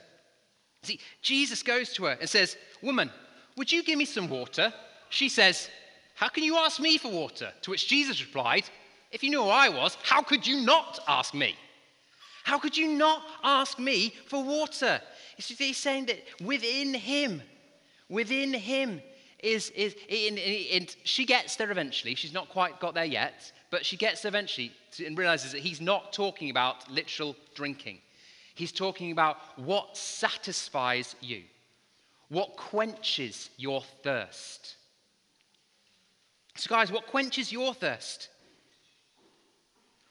See, 0.84 1.00
Jesus 1.22 1.64
goes 1.64 1.94
to 1.94 2.06
her 2.06 2.18
and 2.20 2.30
says, 2.30 2.58
Woman, 2.82 3.10
would 3.58 3.72
you 3.72 3.84
give 3.84 3.98
me 3.98 4.06
some 4.06 4.30
water? 4.30 4.74
She 5.10 5.30
says, 5.30 5.70
How 6.16 6.30
can 6.30 6.44
you 6.44 6.58
ask 6.58 6.80
me 6.80 6.98
for 6.98 7.12
water? 7.12 7.52
To 7.62 7.72
which 7.72 7.88
Jesus 7.88 8.24
replied, 8.26 8.66
If 9.12 9.24
you 9.24 9.30
knew 9.30 9.44
who 9.44 9.50
I 9.50 9.70
was, 9.70 9.98
how 10.04 10.22
could 10.22 10.46
you 10.46 10.62
not 10.62 11.00
ask 11.08 11.34
me? 11.34 11.56
How 12.44 12.60
could 12.60 12.78
you 12.78 12.90
not 12.90 13.24
ask 13.44 13.80
me 13.80 14.14
for 14.28 14.44
water? 14.44 15.02
He's 15.38 15.78
saying 15.78 16.06
that 16.08 16.20
within 16.42 16.94
him, 16.94 17.42
within 18.08 18.54
him 18.54 19.02
is, 19.40 19.72
is 19.72 19.96
and 20.10 20.96
she 21.04 21.26
gets 21.26 21.56
there 21.56 21.72
eventually. 21.72 22.16
She's 22.16 22.34
not 22.34 22.50
quite 22.50 22.80
got 22.80 22.94
there 22.94 23.06
yet, 23.06 23.52
but 23.72 23.86
she 23.86 23.98
gets 23.98 24.22
there 24.22 24.30
eventually 24.30 24.72
and 25.04 25.18
realizes 25.18 25.54
that 25.54 25.62
he's 25.62 25.82
not 25.82 26.14
talking 26.14 26.50
about 26.50 26.90
literal 26.90 27.36
drinking. 27.56 28.00
He's 28.54 28.72
talking 28.72 29.12
about 29.12 29.38
what 29.58 29.98
satisfies 29.98 31.16
you. 31.22 31.44
What 32.30 32.56
quenches 32.58 33.50
your 33.58 33.82
thirst? 34.04 34.76
So, 36.56 36.70
guys, 36.70 36.92
what 36.92 37.08
quenches 37.08 37.52
your 37.52 37.74
thirst? 37.74 38.30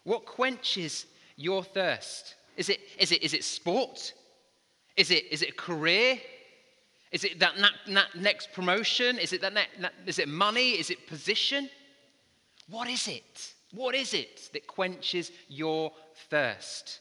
What 0.05 0.27
quenches 0.27 1.07
your 1.37 1.64
thirst? 1.64 2.35
Is 2.57 2.68
it, 2.68 2.81
is 2.98 3.11
it, 3.11 3.22
is 3.22 3.35
it 3.35 3.42
sport? 3.42 4.12
Is 4.96 5.11
it, 5.11 5.24
is 5.31 5.42
it 5.42 5.50
a 5.50 5.55
career? 5.55 6.18
Is 7.11 7.24
it 7.24 7.40
that, 7.40 7.59
na- 7.59 7.68
na- 7.88 8.20
next 8.20 8.53
promotion? 8.53 9.18
Is 9.18 9.33
it 9.33 9.40
that 9.40 9.53
is 10.07 10.18
it 10.18 10.29
money? 10.29 10.72
Is 10.72 10.90
it 10.90 11.07
position? 11.07 11.70
What 12.68 12.88
is 12.88 13.09
it? 13.09 13.55
What 13.72 13.94
is 13.94 14.14
it 14.14 14.50
that 14.53 14.66
quenches 14.66 15.33
your 15.48 15.92
thirst? 16.29 17.00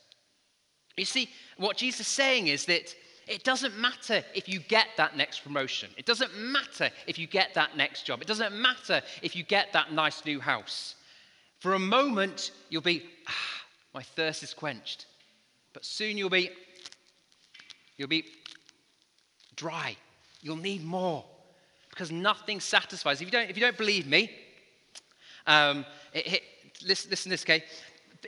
You 0.98 1.06
see, 1.06 1.30
what 1.58 1.78
Jesus 1.78 2.02
is 2.02 2.08
saying 2.08 2.48
is 2.48 2.66
that 2.66 2.96
it 3.28 3.44
doesn't 3.44 3.78
matter 3.78 4.24
if 4.34 4.50
you 4.50 4.60
get 4.60 4.88
that 4.98 5.16
next 5.16 5.44
promotion. 5.44 5.90
It 5.98 6.06
doesn't 6.06 6.38
matter 6.38 6.90
if 7.08 7.18
you 7.18 7.28
get 7.28 7.54
that 7.54 7.78
next 7.78 8.06
job. 8.06 8.22
It 8.22 8.28
doesn't 8.28 8.54
matter 8.54 9.02
if 9.22 9.36
you 9.36 9.44
get 9.44 9.72
that 9.74 9.94
nice 9.94 10.26
new 10.26 10.40
house. 10.40 10.96
For 11.60 11.74
a 11.74 11.80
moment, 11.80 12.52
you'll 12.70 12.82
be, 12.82 13.04
ah, 13.28 13.62
my 13.94 14.02
thirst 14.02 14.44
is 14.44 14.54
quenched. 14.54 15.06
But 15.72 15.86
soon 15.86 16.18
you'll 16.18 16.30
be, 16.30 16.50
you'll 17.98 18.10
be 18.10 18.26
dry. 19.56 19.96
You'll 20.42 20.58
need 20.58 20.84
more 20.84 21.24
because 21.90 22.12
nothing 22.12 22.60
satisfies. 22.60 23.22
If 23.22 23.28
you 23.28 23.32
don't, 23.32 23.50
if 23.50 23.56
you 23.56 23.62
don't 23.62 23.78
believe 23.78 24.08
me, 24.08 24.32
um, 25.48 25.86
it, 26.14 26.34
it, 26.34 26.44
listen, 26.86 27.10
listen 27.10 27.30
to 27.30 27.34
this, 27.34 27.44
okay? 27.44 27.64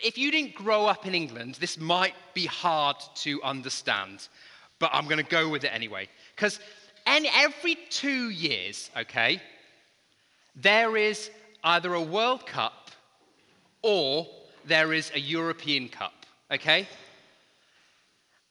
If 0.03 0.17
you 0.17 0.31
didn't 0.31 0.55
grow 0.55 0.85
up 0.85 1.05
in 1.05 1.15
England, 1.15 1.55
this 1.55 1.77
might 1.77 2.15
be 2.33 2.45
hard 2.45 2.97
to 3.15 3.41
understand 3.43 4.27
but 4.79 4.89
I'm 4.93 5.05
going 5.05 5.17
to 5.17 5.23
go 5.23 5.49
with 5.49 5.63
it 5.63 5.71
anyway. 5.73 6.07
Because 6.35 6.59
every 7.05 7.77
two 7.89 8.29
years, 8.29 8.89
okay, 8.97 9.41
there 10.55 10.97
is 10.97 11.29
either 11.63 11.93
a 11.93 12.01
World 12.01 12.45
Cup 12.45 12.91
or 13.81 14.27
there 14.65 14.93
is 14.93 15.11
a 15.13 15.19
European 15.19 15.89
Cup, 15.89 16.25
okay? 16.51 16.87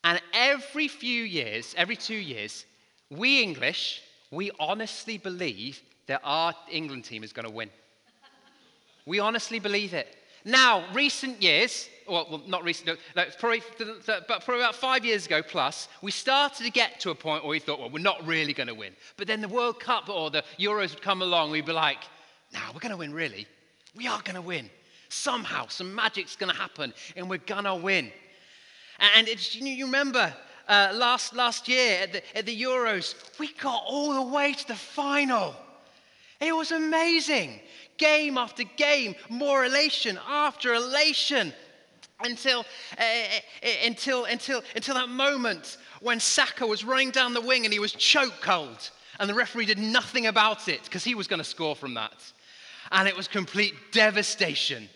And 0.04 0.20
every 0.32 0.88
few 0.88 1.24
years, 1.24 1.74
every 1.76 1.96
two 1.96 2.14
years, 2.14 2.66
we 3.10 3.42
English, 3.42 4.02
we 4.30 4.50
honestly 4.60 5.18
believe 5.18 5.80
that 6.06 6.20
our 6.24 6.54
England 6.70 7.04
team 7.04 7.24
is 7.24 7.32
going 7.32 7.46
to 7.46 7.52
win. 7.52 7.70
We 9.06 9.18
honestly 9.18 9.58
believe 9.58 9.94
it. 9.94 10.16
Now, 10.44 10.84
recent 10.92 11.42
years, 11.42 11.88
well, 12.08 12.26
well 12.30 12.42
not 12.46 12.64
recently, 12.64 12.96
no, 13.16 13.24
probably, 13.38 13.62
but 14.06 14.26
probably 14.26 14.60
about 14.60 14.74
five 14.74 15.04
years 15.04 15.26
ago 15.26 15.42
plus, 15.42 15.88
we 16.02 16.10
started 16.10 16.64
to 16.64 16.70
get 16.70 17.00
to 17.00 17.10
a 17.10 17.14
point 17.14 17.44
where 17.44 17.50
we 17.50 17.58
thought, 17.58 17.80
well, 17.80 17.90
we're 17.90 17.98
not 17.98 18.26
really 18.26 18.52
going 18.52 18.66
to 18.66 18.74
win. 18.74 18.92
But 19.16 19.26
then 19.26 19.40
the 19.40 19.48
World 19.48 19.80
Cup 19.80 20.08
or 20.08 20.30
the 20.30 20.44
Euros 20.58 20.90
would 20.90 21.02
come 21.02 21.22
along, 21.22 21.50
we'd 21.50 21.66
be 21.66 21.72
like, 21.72 21.98
now 22.52 22.60
nah, 22.66 22.72
we're 22.72 22.80
going 22.80 22.92
to 22.92 22.96
win, 22.96 23.12
really. 23.12 23.46
We 23.96 24.06
are 24.06 24.20
going 24.22 24.36
to 24.36 24.42
win. 24.42 24.70
Somehow, 25.08 25.66
some 25.68 25.94
magic's 25.94 26.36
going 26.36 26.52
to 26.52 26.58
happen, 26.58 26.92
and 27.16 27.28
we're 27.28 27.38
going 27.38 27.64
to 27.64 27.74
win. 27.74 28.10
And 29.16 29.28
it's, 29.28 29.54
you 29.54 29.86
remember 29.86 30.32
uh, 30.68 30.92
last, 30.94 31.34
last 31.34 31.68
year 31.68 32.00
at 32.02 32.12
the, 32.12 32.38
at 32.38 32.46
the 32.46 32.62
Euros, 32.62 33.14
we 33.38 33.52
got 33.54 33.82
all 33.86 34.14
the 34.14 34.34
way 34.34 34.52
to 34.52 34.68
the 34.68 34.74
final. 34.74 35.54
It 36.40 36.54
was 36.54 36.72
amazing 36.72 37.60
game 37.96 38.38
after 38.38 38.64
game, 38.76 39.14
more 39.28 39.64
elation 39.64 40.18
after 40.28 40.74
elation 40.74 41.52
until, 42.22 42.64
uh, 42.98 43.04
until, 43.84 44.24
until, 44.24 44.62
until 44.74 44.94
that 44.94 45.08
moment 45.08 45.78
when 46.00 46.20
Saka 46.20 46.66
was 46.66 46.84
running 46.84 47.10
down 47.10 47.34
the 47.34 47.40
wing 47.40 47.64
and 47.64 47.72
he 47.72 47.78
was 47.78 47.92
choke 47.92 48.40
cold. 48.40 48.90
And 49.18 49.28
the 49.28 49.34
referee 49.34 49.66
did 49.66 49.78
nothing 49.78 50.26
about 50.26 50.68
it 50.68 50.82
because 50.84 51.04
he 51.04 51.14
was 51.14 51.26
going 51.26 51.38
to 51.38 51.44
score 51.44 51.76
from 51.76 51.94
that. 51.94 52.32
And 52.90 53.08
it 53.08 53.16
was 53.16 53.28
complete 53.28 53.74
devastation. 53.92 54.88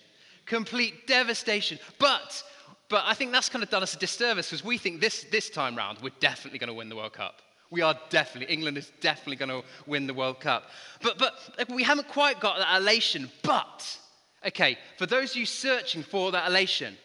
Complete 0.47 1.07
devastation. 1.07 1.79
But, 1.99 2.43
but 2.89 3.05
I 3.07 3.15
think 3.15 3.33
that's 3.33 3.49
kind 3.49 3.63
of 3.63 3.71
done 3.71 3.83
us 3.83 3.95
a 3.95 3.99
disservice 3.99 4.51
because 4.51 4.65
we 4.65 4.79
think 4.79 5.01
this, 5.01 5.25
this 5.31 5.51
time 5.51 5.77
round 5.77 5.99
we're 6.03 6.11
definitely 6.21 6.59
going 6.59 6.69
to 6.69 6.75
win 6.75 6.89
the 6.89 6.97
World 6.97 7.13
Cup. 7.13 7.43
We 7.71 7.83
are 7.83 7.99
definitely, 8.09 8.53
England 8.53 8.79
is 8.79 8.91
definitely 9.01 9.37
going 9.37 9.51
to 9.51 9.69
win 9.87 10.07
the 10.07 10.15
World 10.15 10.41
Cup. 10.41 10.71
But, 11.03 11.19
but 11.19 11.35
we 11.69 11.83
haven't 11.83 12.09
quite 12.09 12.41
got 12.41 12.59
that 12.59 12.81
elation. 12.81 13.31
But, 13.43 13.99
okay, 14.47 14.79
for 14.97 15.05
those 15.05 15.33
of 15.33 15.37
you 15.37 15.47
searching 15.47 16.03
for 16.03 16.33
that 16.33 16.49
elation, 16.49 16.97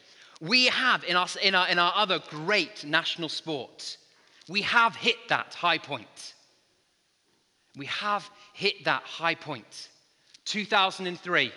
we 0.41 0.67
have 0.67 1.03
in 1.03 1.15
our, 1.15 1.27
in 1.41 1.55
our, 1.55 1.67
in 1.67 1.79
our 1.79 1.93
other 1.95 2.19
great 2.29 2.85
national 2.85 3.29
sport, 3.29 3.97
we 4.47 4.61
have 4.61 4.95
hit 4.95 5.15
that 5.29 5.53
high 5.53 5.77
point. 5.77 6.33
We 7.75 7.85
have 7.87 8.29
hit 8.53 8.85
that 8.85 9.03
high 9.03 9.35
point. 9.35 9.89
2003, 10.45 11.51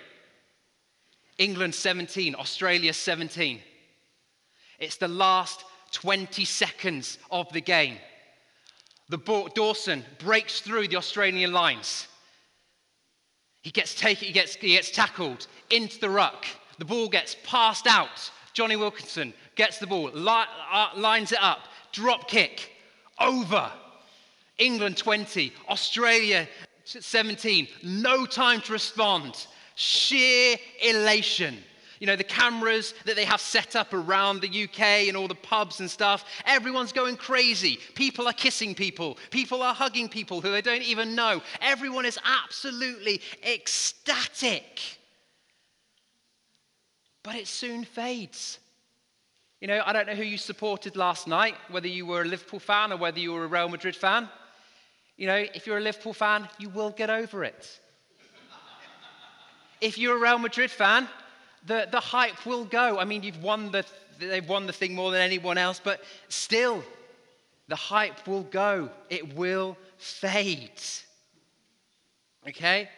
England 1.39 1.75
17, 1.75 2.35
Australia 2.35 2.93
17. 2.93 3.61
It's 4.79 4.97
the 4.97 5.09
last 5.09 5.65
20 5.93 6.45
seconds 6.45 7.19
of 7.31 7.53
the 7.53 7.61
game. 7.61 7.99
The 9.09 9.19
ball, 9.19 9.49
Dawson 9.55 10.05
breaks 10.19 10.61
through 10.61 10.89
the 10.89 10.97
Australian 10.97 11.53
lines. 11.53 12.09
He 13.63 13.71
gets, 13.71 13.95
taken, 13.95 14.27
he, 14.27 14.33
gets, 14.33 14.55
he 14.55 14.69
gets 14.69 14.91
tackled 14.91 15.47
into 15.71 15.99
the 15.99 16.11
ruck. 16.11 16.47
The 16.79 16.85
ball 16.85 17.09
gets 17.09 17.37
passed 17.45 17.87
out. 17.87 18.31
Jonny 18.57 18.77
Wilkinson 18.77 19.35
gets 19.55 19.79
the 19.79 19.87
ball, 19.87 20.11
uh, 20.17 20.87
lines 20.97 21.31
it 21.31 21.43
up, 21.43 21.69
drop 21.93 22.27
kick, 22.27 22.71
over. 23.21 23.71
England 24.57 24.97
20, 24.97 25.53
Australia 25.69 26.49
17, 26.85 27.69
no 27.83 28.25
time 28.25 28.63
to 28.63 28.73
respond. 28.73 29.47
Sheer 29.75 30.57
elation. 30.83 31.59
You 32.01 32.07
know, 32.07 32.17
the 32.17 32.25
cameras 32.25 32.95
that 33.05 33.15
they 33.15 33.27
have 33.27 33.43
set 33.43 33.77
up 33.77 33.93
around 33.93 34.41
the 34.41 34.65
UK 34.65 34.81
and 35.09 35.19
all 35.19 35.29
the 35.29 35.35
pubs 35.35 35.81
and 35.81 35.91
stuff, 35.91 36.25
everyone's 36.47 36.93
going 36.93 37.19
crazy. 37.19 37.79
People 37.95 38.27
are 38.27 38.33
kissing 38.33 38.75
people, 38.75 39.19
people 39.31 39.63
are 39.63 39.75
hugging 39.75 40.09
people 40.09 40.41
who 40.41 40.51
they 40.51 40.63
don't 40.63 40.81
even 40.81 41.15
know. 41.15 41.43
Everyone 41.61 42.07
is 42.07 42.19
absolutely 42.25 43.21
ecstatic. 43.47 44.81
But 47.27 47.35
it 47.35 47.49
soon 47.49 47.83
fades. 47.83 48.61
You 49.61 49.67
know, 49.67 49.83
I 49.85 49.93
don't 49.93 50.07
know 50.07 50.15
who 50.15 50.23
you 50.23 50.39
supported 50.39 50.95
last 50.95 51.27
night, 51.27 51.57
whether 51.73 51.89
you 51.89 52.07
were 52.07 52.23
a 52.23 52.25
Liverpool 52.25 52.61
fan 52.61 52.93
or 52.93 52.99
whether 52.99 53.19
you 53.19 53.33
were 53.33 53.45
a 53.45 53.49
Real 53.49 53.69
Madrid 53.69 53.97
fan. 53.97 54.29
You 55.17 55.27
know, 55.27 55.45
if 55.53 55.67
you're 55.67 55.79
a 55.79 55.81
Liverpool 55.81 56.13
fan, 56.13 56.49
you 56.61 56.69
will 56.69 56.91
get 56.91 57.11
over 57.11 57.43
it. 57.43 57.81
if 59.81 59.99
you're 59.99 60.17
a 60.17 60.21
Real 60.21 60.39
Madrid 60.39 60.71
fan, 60.71 61.09
the, 61.67 61.89
the 61.91 61.99
hype 61.99 62.47
will 62.47 62.65
go. 62.65 63.01
I 63.01 63.05
mean, 63.05 63.25
you've 63.25 63.43
won 63.43 63.73
the, 63.73 63.85
they've 64.21 64.49
won 64.49 64.69
the 64.69 64.73
thing 64.73 64.95
more 64.95 65.11
than 65.11 65.21
anyone 65.21 65.59
else, 65.59 65.81
but 65.83 66.05
still, 66.29 66.85
the 67.67 67.75
hype 67.75 68.29
will 68.29 68.45
go. 68.45 68.89
It 69.11 69.35
will 69.35 69.77
fade. 69.99 70.81
Okay? 72.49 72.89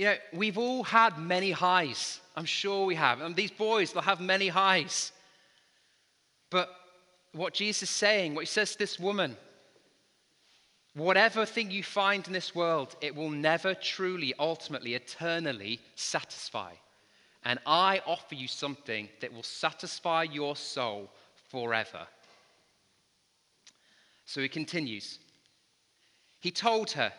You 0.00 0.06
know, 0.06 0.16
we've 0.32 0.56
all 0.56 0.82
had 0.82 1.18
many 1.18 1.50
highs. 1.50 2.22
I'm 2.34 2.46
sure 2.46 2.86
we 2.86 2.94
have. 2.94 3.20
And 3.20 3.36
these 3.36 3.50
boys, 3.50 3.92
they'll 3.92 4.00
have 4.02 4.18
many 4.18 4.48
highs. 4.48 5.12
But 6.48 6.74
what 7.34 7.52
Jesus 7.52 7.82
is 7.82 7.90
saying, 7.90 8.34
what 8.34 8.40
he 8.40 8.46
says 8.46 8.72
to 8.72 8.78
this 8.78 8.98
woman, 8.98 9.36
whatever 10.94 11.44
thing 11.44 11.70
you 11.70 11.82
find 11.82 12.26
in 12.26 12.32
this 12.32 12.54
world, 12.54 12.96
it 13.02 13.14
will 13.14 13.28
never 13.28 13.74
truly, 13.74 14.32
ultimately, 14.38 14.94
eternally 14.94 15.80
satisfy. 15.96 16.72
And 17.44 17.58
I 17.66 18.00
offer 18.06 18.34
you 18.34 18.48
something 18.48 19.06
that 19.20 19.34
will 19.34 19.42
satisfy 19.42 20.22
your 20.22 20.56
soul 20.56 21.10
forever. 21.50 22.06
So 24.24 24.40
he 24.40 24.48
continues. 24.48 25.18
He 26.40 26.50
told 26.50 26.92
her, 26.92 27.12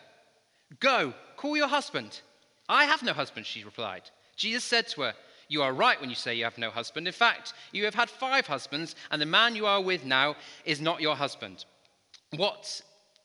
Go, 0.80 1.14
call 1.36 1.56
your 1.56 1.68
husband. 1.68 2.22
I 2.72 2.86
have 2.86 3.02
no 3.02 3.12
husband, 3.12 3.44
she 3.44 3.64
replied. 3.64 4.04
Jesus 4.34 4.64
said 4.64 4.88
to 4.88 5.02
her, 5.02 5.14
You 5.50 5.62
are 5.62 5.74
right 5.74 6.00
when 6.00 6.08
you 6.08 6.16
say 6.16 6.34
you 6.34 6.44
have 6.44 6.56
no 6.56 6.70
husband. 6.70 7.06
In 7.06 7.12
fact, 7.12 7.52
you 7.70 7.84
have 7.84 7.94
had 7.94 8.08
five 8.08 8.46
husbands, 8.46 8.96
and 9.10 9.20
the 9.20 9.26
man 9.26 9.54
you 9.54 9.66
are 9.66 9.82
with 9.82 10.06
now 10.06 10.36
is 10.64 10.80
not 10.80 11.02
your 11.02 11.14
husband. 11.14 11.66
What, 12.34 12.80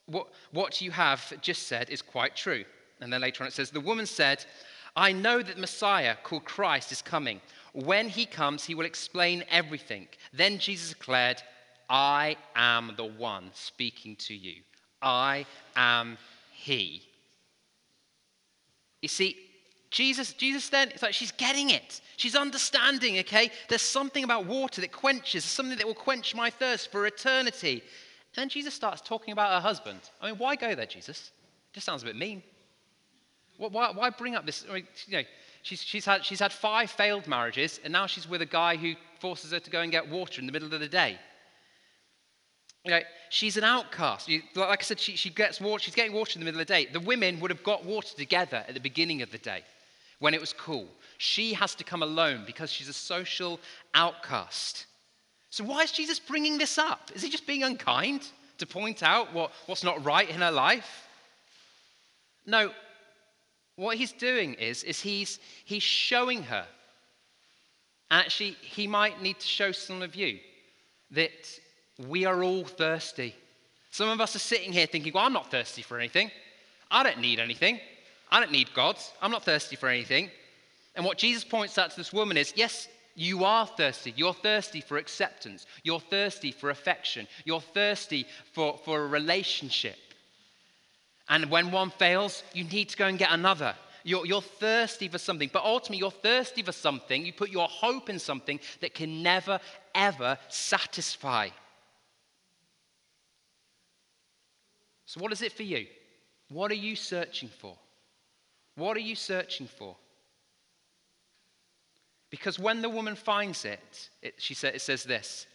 what, 0.06 0.28
what 0.52 0.82
you 0.82 0.92
have 0.92 1.42
just 1.42 1.68
said 1.68 1.90
is 1.90 2.02
quite 2.02 2.36
true. 2.36 2.66
And 3.00 3.12
then 3.12 3.22
later 3.22 3.42
on 3.42 3.48
it 3.48 3.54
says, 3.54 3.72
The 3.72 3.80
woman 3.80 4.06
said, 4.06 4.44
I 4.98 5.14
know 5.14 5.42
that 5.42 5.58
Messiah, 5.58 6.18
called 6.24 6.44
Christ, 6.44 6.92
is 6.92 7.02
coming. 7.02 7.40
When 7.72 8.10
he 8.10 8.26
comes, 8.26 8.66
he 8.66 8.76
will 8.76 8.86
explain 8.86 9.46
everything. 9.50 10.10
Then 10.34 10.60
Jesus 10.60 10.90
declared, 10.90 11.42
I 11.90 12.36
am 12.54 12.96
the 12.98 13.06
one 13.06 13.52
speaking 13.54 14.18
to 14.28 14.34
you. 14.34 14.62
I 15.02 15.46
am 15.78 16.18
he. 16.52 17.04
You 19.08 19.10
see, 19.10 19.38
Jesus, 19.90 20.34
Jesus 20.34 20.68
then, 20.68 20.90
it's 20.90 21.02
like 21.02 21.14
she's 21.14 21.32
getting 21.32 21.70
it. 21.70 22.02
She's 22.18 22.36
understanding, 22.36 23.20
okay? 23.20 23.50
There's 23.70 23.82
something 23.82 24.26
about 24.26 24.46
water 24.46 24.82
that 24.82 24.92
quenches, 24.92 25.46
something 25.46 25.78
that 25.78 25.88
will 25.88 25.94
quench 25.94 26.36
my 26.36 26.50
thirst 26.50 26.92
for 26.92 27.08
eternity. 27.08 27.76
And 27.76 28.36
then 28.36 28.50
Jesus 28.50 28.74
starts 28.74 29.00
talking 29.00 29.32
about 29.32 29.54
her 29.54 29.62
husband. 29.62 30.02
I 30.22 30.30
mean, 30.30 30.38
why 30.38 30.58
go 30.58 30.76
there, 30.76 30.86
Jesus? 30.86 31.32
It 31.72 31.76
just 31.76 31.86
sounds 31.86 32.04
a 32.04 32.06
bit 32.08 32.18
mean. 32.18 32.44
Why, 33.56 33.92
why 33.92 34.10
bring 34.10 34.36
up 34.36 34.46
this? 34.46 34.66
I 34.70 34.74
mean, 34.74 34.88
you 35.06 35.20
know, 35.20 35.24
she's, 35.62 35.82
she's, 35.82 36.04
had, 36.04 36.26
she's 36.26 36.42
had 36.42 36.52
five 36.52 36.92
failed 36.92 37.28
marriages, 37.28 37.80
and 37.82 37.94
now 37.94 38.08
she's 38.08 38.28
with 38.28 38.42
a 38.42 38.46
guy 38.46 38.76
who 38.76 38.96
forces 39.22 39.52
her 39.52 39.60
to 39.62 39.70
go 39.70 39.80
and 39.80 39.90
get 39.90 40.10
water 40.10 40.42
in 40.42 40.48
the 40.48 40.52
middle 40.52 40.74
of 40.74 40.82
the 40.82 40.90
day. 40.90 41.18
You 42.88 42.94
know, 42.94 43.02
she's 43.28 43.58
an 43.58 43.66
outcast. 43.66 44.30
You, 44.30 44.42
like 44.56 44.80
I 44.80 44.82
said, 44.82 44.98
she, 44.98 45.18
she 45.18 45.30
gets 45.30 45.60
water, 45.60 45.84
she's 45.84 45.94
getting 45.94 46.14
water 46.14 46.32
in 46.36 46.40
the 46.40 46.46
middle 46.46 46.62
of 46.62 46.68
the 46.68 46.74
day. 46.74 46.86
The 46.86 47.02
women 47.02 47.42
would 47.42 47.52
have 47.52 47.62
got 47.62 47.84
water 47.84 48.16
together 48.16 48.64
at 48.66 48.74
the 48.74 48.80
beginning 48.80 49.22
of 49.22 49.30
the 49.30 49.40
day 49.40 49.64
when 50.20 50.34
it 50.34 50.40
was 50.40 50.54
cool. 50.54 50.88
She 51.18 51.52
has 51.54 51.76
to 51.76 51.84
come 51.84 52.02
alone 52.02 52.44
because 52.46 52.72
she's 52.72 52.88
a 52.88 52.94
social 52.94 53.60
outcast. 53.94 54.86
So, 55.50 55.66
why 55.66 55.82
is 55.82 55.92
Jesus 55.92 56.18
bringing 56.18 56.58
this 56.58 56.78
up? 56.78 57.12
Is 57.14 57.22
he 57.22 57.30
just 57.30 57.46
being 57.46 57.64
unkind 57.64 58.26
to 58.58 58.66
point 58.66 59.04
out 59.04 59.34
what, 59.34 59.52
what's 59.66 59.84
not 59.84 60.06
right 60.06 60.30
in 60.30 60.40
her 60.40 60.52
life? 60.52 61.10
No, 62.46 62.72
what 63.76 63.98
he's 63.98 64.14
doing 64.14 64.54
is, 64.54 64.86
is 64.86 65.02
he's, 65.02 65.40
he's 65.66 65.84
showing 65.84 66.42
her. 66.44 66.66
Actually, 68.10 68.52
he 68.62 68.88
might 68.88 69.22
need 69.22 69.42
to 69.42 69.48
show 69.48 69.74
some 69.74 70.02
of 70.02 70.16
you 70.16 70.40
that 71.12 71.60
we 72.08 72.26
are 72.26 72.44
all 72.44 72.64
thirsty. 72.64 73.36
Some 73.92 74.10
of 74.10 74.22
us 74.22 74.36
are 74.36 74.40
sitting 74.40 74.72
here 74.72 74.86
thinking, 74.86 75.14
well, 75.14 75.26
I'm 75.26 75.34
not 75.34 75.50
thirsty 75.50 75.82
for 75.82 75.98
anything. 75.98 76.32
I 76.92 77.04
don't 77.04 77.20
need 77.20 77.40
anything. 77.40 77.80
I 78.32 78.40
don't 78.40 78.52
need 78.52 78.74
God. 78.74 78.98
I'm 79.22 79.32
not 79.32 79.44
thirsty 79.44 79.76
for 79.76 79.90
anything. 79.90 80.30
And 80.96 81.06
what 81.06 81.18
Jesus 81.18 81.44
points 81.44 81.78
out 81.78 81.92
to 81.92 81.98
this 81.98 82.14
woman 82.14 82.38
is 82.38 82.54
yes, 82.56 82.88
you 83.16 83.46
are 83.46 83.66
thirsty. 83.66 84.14
You're 84.16 84.34
thirsty 84.34 84.82
for 84.82 84.98
acceptance. 84.98 85.66
You're 85.84 86.00
thirsty 86.00 86.52
for 86.52 86.70
affection. 86.70 87.28
You're 87.46 87.62
thirsty 87.62 88.28
for, 88.54 88.80
for 88.86 89.04
a 89.04 89.08
relationship. 89.08 89.98
And 91.30 91.50
when 91.50 91.72
one 91.72 91.90
fails, 91.90 92.44
you 92.54 92.64
need 92.64 92.90
to 92.90 92.98
go 92.98 93.08
and 93.08 93.18
get 93.18 93.32
another. 93.32 93.76
You're, 94.04 94.26
you're 94.26 94.42
thirsty 94.42 95.10
for 95.10 95.18
something, 95.18 95.50
but 95.52 95.64
ultimately, 95.64 95.98
you're 95.98 96.12
thirsty 96.12 96.64
for 96.64 96.72
something. 96.72 97.26
You 97.26 97.34
put 97.34 97.50
your 97.50 97.68
hope 97.68 98.10
in 98.10 98.20
something 98.20 98.60
that 98.80 98.94
can 98.94 99.22
never, 99.22 99.60
ever 99.94 100.38
satisfy. 100.48 101.50
So, 105.08 105.22
what 105.22 105.32
is 105.32 105.42
it 105.42 105.54
for 105.54 105.64
you? 105.64 105.88
What 106.50 106.70
are 106.70 106.76
you 106.76 106.96
searching 106.96 107.50
for? 107.50 107.76
What 108.76 108.96
are 108.96 109.02
you 109.02 109.16
searching 109.16 109.68
for? 109.68 109.96
Because 112.30 112.60
when 112.60 112.82
the 112.82 112.90
woman 112.90 113.16
finds 113.16 113.64
it, 113.64 114.10
it, 114.22 114.36
she 114.38 114.54
sa- 114.54 114.68
it 114.68 114.82
says 114.82 115.04
this 115.04 115.48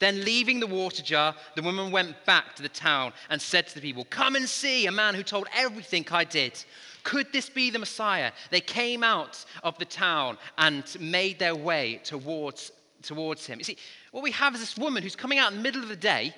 Then, 0.00 0.24
leaving 0.24 0.58
the 0.58 0.66
water 0.66 1.00
jar, 1.00 1.36
the 1.54 1.62
woman 1.62 1.92
went 1.92 2.26
back 2.26 2.56
to 2.56 2.62
the 2.62 2.68
town 2.68 3.12
and 3.30 3.40
said 3.40 3.68
to 3.68 3.76
the 3.76 3.80
people, 3.80 4.04
Come 4.10 4.34
and 4.34 4.48
see 4.48 4.86
a 4.86 4.92
man 4.92 5.14
who 5.14 5.22
told 5.22 5.46
everything 5.54 6.04
I 6.10 6.24
did. 6.24 6.62
Could 7.04 7.32
this 7.32 7.48
be 7.48 7.70
the 7.70 7.78
Messiah? 7.78 8.32
They 8.50 8.60
came 8.60 9.04
out 9.04 9.44
of 9.62 9.78
the 9.78 9.84
town 9.84 10.38
and 10.58 10.84
made 11.00 11.38
their 11.38 11.54
way 11.54 12.00
towards, 12.02 12.72
towards 13.00 13.46
him. 13.46 13.60
You 13.60 13.64
see, 13.64 13.78
what 14.10 14.24
we 14.24 14.32
have 14.32 14.54
is 14.54 14.60
this 14.60 14.76
woman 14.76 15.04
who's 15.04 15.16
coming 15.16 15.38
out 15.38 15.52
in 15.52 15.58
the 15.58 15.62
middle 15.62 15.82
of 15.82 15.88
the 15.88 15.96
day 15.96 16.34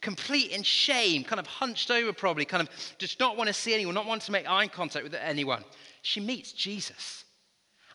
complete 0.00 0.52
in 0.52 0.62
shame, 0.62 1.24
kind 1.24 1.40
of 1.40 1.46
hunched 1.46 1.90
over, 1.90 2.12
probably, 2.12 2.44
kind 2.44 2.62
of 2.62 2.68
just 2.98 3.18
not 3.18 3.36
want 3.36 3.48
to 3.48 3.54
see 3.54 3.74
anyone, 3.74 3.94
not 3.94 4.06
want 4.06 4.22
to 4.22 4.32
make 4.32 4.48
eye 4.48 4.68
contact 4.68 5.04
with 5.04 5.14
anyone. 5.14 5.64
She 6.02 6.20
meets 6.20 6.52
Jesus. 6.52 7.24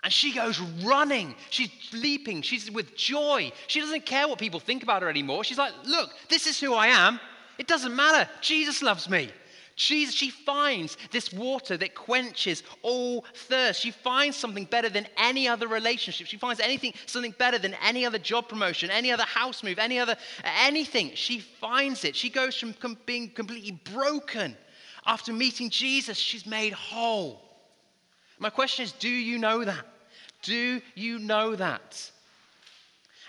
And 0.03 0.11
she 0.11 0.33
goes 0.33 0.59
running. 0.83 1.33
She's 1.49 1.71
leaping. 1.93 2.41
She's 2.41 2.69
with 2.69 2.95
joy. 2.97 3.51
She 3.67 3.79
doesn't 3.79 4.05
care 4.05 4.27
what 4.27 4.37
people 4.37 4.59
think 4.59 4.83
about 4.83 5.01
her 5.01 5.09
anymore. 5.09 5.45
She's 5.45 5.57
like, 5.57 5.71
look, 5.85 6.09
this 6.29 6.45
is 6.45 6.59
who 6.59 6.73
I 6.73 6.87
am. 6.87 7.19
It 7.57 7.67
doesn't 7.67 7.95
matter. 7.95 8.29
Jesus 8.41 8.81
loves 8.81 9.09
me. 9.09 9.29
She, 9.75 10.05
she 10.05 10.29
finds 10.29 10.97
this 11.11 11.33
water 11.33 11.77
that 11.77 11.95
quenches 11.95 12.61
all 12.83 13.25
thirst. 13.33 13.81
She 13.81 13.91
finds 13.91 14.37
something 14.37 14.65
better 14.65 14.89
than 14.89 15.07
any 15.17 15.47
other 15.47 15.67
relationship. 15.67 16.27
She 16.27 16.37
finds 16.37 16.59
anything, 16.59 16.93
something 17.07 17.33
better 17.39 17.57
than 17.57 17.73
any 17.83 18.05
other 18.05 18.19
job 18.19 18.47
promotion, 18.47 18.91
any 18.91 19.11
other 19.11 19.23
house 19.23 19.63
move, 19.63 19.79
any 19.79 19.99
other 19.99 20.15
anything. 20.43 21.11
She 21.15 21.39
finds 21.39 22.03
it. 22.05 22.15
She 22.15 22.29
goes 22.29 22.55
from 22.55 22.73
com- 22.73 22.97
being 23.05 23.29
completely 23.29 23.79
broken 23.93 24.55
after 25.05 25.33
meeting 25.33 25.71
Jesus. 25.71 26.17
She's 26.17 26.45
made 26.45 26.73
whole. 26.73 27.41
My 28.37 28.51
question 28.51 28.83
is 28.83 28.91
do 28.91 29.09
you 29.09 29.39
know 29.39 29.63
that? 29.63 29.85
Do 30.43 30.81
you 30.93 31.17
know 31.17 31.55
that? 31.55 32.11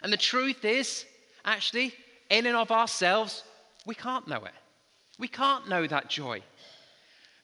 And 0.02 0.12
the 0.12 0.18
truth 0.18 0.66
is, 0.66 1.06
actually, 1.44 1.94
in 2.28 2.44
and 2.44 2.56
of 2.56 2.70
ourselves, 2.70 3.44
we 3.86 3.94
can't 3.94 4.28
know 4.28 4.44
it. 4.44 4.52
We 5.18 5.28
can't 5.28 5.68
know 5.68 5.86
that 5.86 6.08
joy 6.08 6.42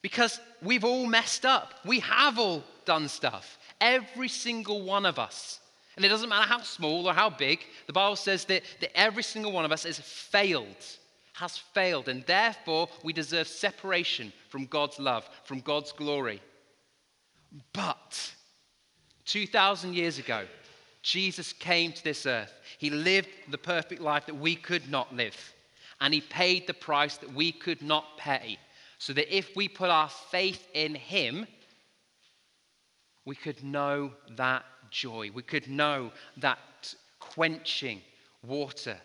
because 0.01 0.39
we've 0.61 0.83
all 0.83 1.05
messed 1.05 1.45
up. 1.45 1.73
We 1.85 1.99
have 1.99 2.39
all 2.39 2.63
done 2.85 3.07
stuff. 3.07 3.57
Every 3.79 4.27
single 4.27 4.81
one 4.83 5.05
of 5.05 5.19
us. 5.19 5.59
And 5.95 6.05
it 6.05 6.09
doesn't 6.09 6.29
matter 6.29 6.47
how 6.47 6.61
small 6.61 7.07
or 7.07 7.13
how 7.13 7.29
big, 7.29 7.59
the 7.87 7.93
Bible 7.93 8.15
says 8.15 8.45
that, 8.45 8.63
that 8.79 8.97
every 8.97 9.23
single 9.23 9.51
one 9.51 9.65
of 9.65 9.71
us 9.71 9.83
has 9.83 9.99
failed, 9.99 10.85
has 11.33 11.57
failed, 11.57 12.07
and 12.07 12.25
therefore 12.25 12.87
we 13.03 13.13
deserve 13.13 13.47
separation 13.47 14.31
from 14.49 14.65
God's 14.65 14.99
love, 14.99 15.29
from 15.43 15.59
God's 15.59 15.91
glory. 15.91 16.41
But 17.73 18.33
2,000 19.25 19.93
years 19.93 20.17
ago, 20.17 20.45
Jesus 21.03 21.51
came 21.51 21.91
to 21.91 22.03
this 22.03 22.25
earth. 22.25 22.53
He 22.77 22.89
lived 22.89 23.27
the 23.49 23.57
perfect 23.57 24.01
life 24.01 24.25
that 24.27 24.37
we 24.37 24.55
could 24.55 24.89
not 24.89 25.13
live 25.13 25.35
and 26.01 26.13
he 26.13 26.19
paid 26.19 26.65
the 26.65 26.73
price 26.73 27.17
that 27.17 27.33
we 27.33 27.51
could 27.51 27.81
not 27.81 28.17
pay. 28.17 28.57
So 28.97 29.13
that 29.13 29.35
if 29.35 29.55
we 29.55 29.67
put 29.67 29.89
our 29.89 30.09
faith 30.09 30.67
in 30.73 30.95
him, 30.95 31.47
we 33.23 33.35
could 33.35 33.63
know 33.63 34.11
that 34.35 34.65
joy. 34.89 35.29
We 35.33 35.43
could 35.43 35.67
know 35.67 36.11
that 36.37 36.59
quenching 37.19 38.01
water, 38.45 38.97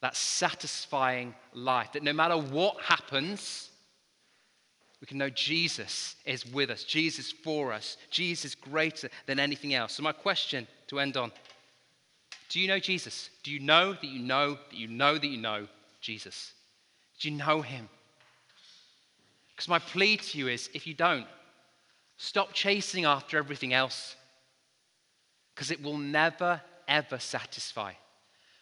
that 0.00 0.16
satisfying 0.16 1.34
life. 1.52 1.92
That 1.92 2.02
no 2.02 2.14
matter 2.14 2.36
what 2.36 2.82
happens, 2.82 3.70
we 5.00 5.06
can 5.06 5.18
know 5.18 5.30
Jesus 5.30 6.16
is 6.24 6.46
with 6.46 6.70
us, 6.70 6.84
Jesus 6.84 7.30
for 7.30 7.72
us, 7.72 7.98
Jesus 8.10 8.54
greater 8.54 9.10
than 9.26 9.38
anything 9.38 9.74
else. 9.74 9.92
So, 9.92 10.02
my 10.02 10.12
question 10.12 10.66
to 10.86 11.00
end 11.00 11.18
on 11.18 11.32
do 12.48 12.60
you 12.60 12.68
know 12.68 12.78
Jesus? 12.78 13.30
Do 13.42 13.50
you 13.50 13.60
know 13.60 13.92
that 13.92 14.04
you 14.04 14.20
know 14.20 14.58
that 14.70 14.76
you 14.76 14.88
know 14.88 15.18
that 15.18 15.26
you 15.26 15.38
know 15.38 15.66
Jesus? 16.00 16.52
Do 17.18 17.30
you 17.30 17.36
know 17.36 17.60
him? 17.62 17.88
Because 19.50 19.68
my 19.68 19.78
plea 19.78 20.16
to 20.18 20.38
you 20.38 20.48
is 20.48 20.68
if 20.74 20.86
you 20.86 20.94
don't, 20.94 21.26
stop 22.18 22.52
chasing 22.52 23.04
after 23.04 23.38
everything 23.38 23.72
else. 23.72 24.14
Because 25.54 25.70
it 25.70 25.82
will 25.82 25.96
never, 25.96 26.60
ever 26.86 27.18
satisfy. 27.18 27.92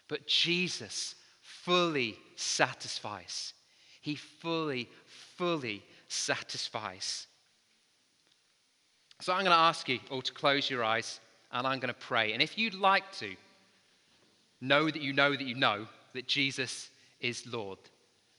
But 0.07 0.27
Jesus 0.27 1.15
fully 1.41 2.17
satisfies. 2.35 3.53
He 4.01 4.15
fully, 4.15 4.89
fully 5.35 5.83
satisfies. 6.07 7.27
So 9.21 9.33
I'm 9.33 9.39
going 9.39 9.51
to 9.51 9.57
ask 9.57 9.87
you 9.89 9.99
all 10.11 10.21
to 10.21 10.33
close 10.33 10.69
your 10.69 10.83
eyes 10.83 11.19
and 11.51 11.65
I'm 11.65 11.79
going 11.79 11.93
to 11.93 11.99
pray. 11.99 12.33
And 12.33 12.41
if 12.41 12.57
you'd 12.57 12.73
like 12.73 13.11
to, 13.13 13.35
know 14.67 14.85
that 14.85 15.01
you 15.01 15.13
know 15.13 15.31
that 15.31 15.41
you 15.41 15.55
know 15.55 15.87
that 16.13 16.27
Jesus 16.27 16.89
is 17.19 17.45
Lord. 17.45 17.79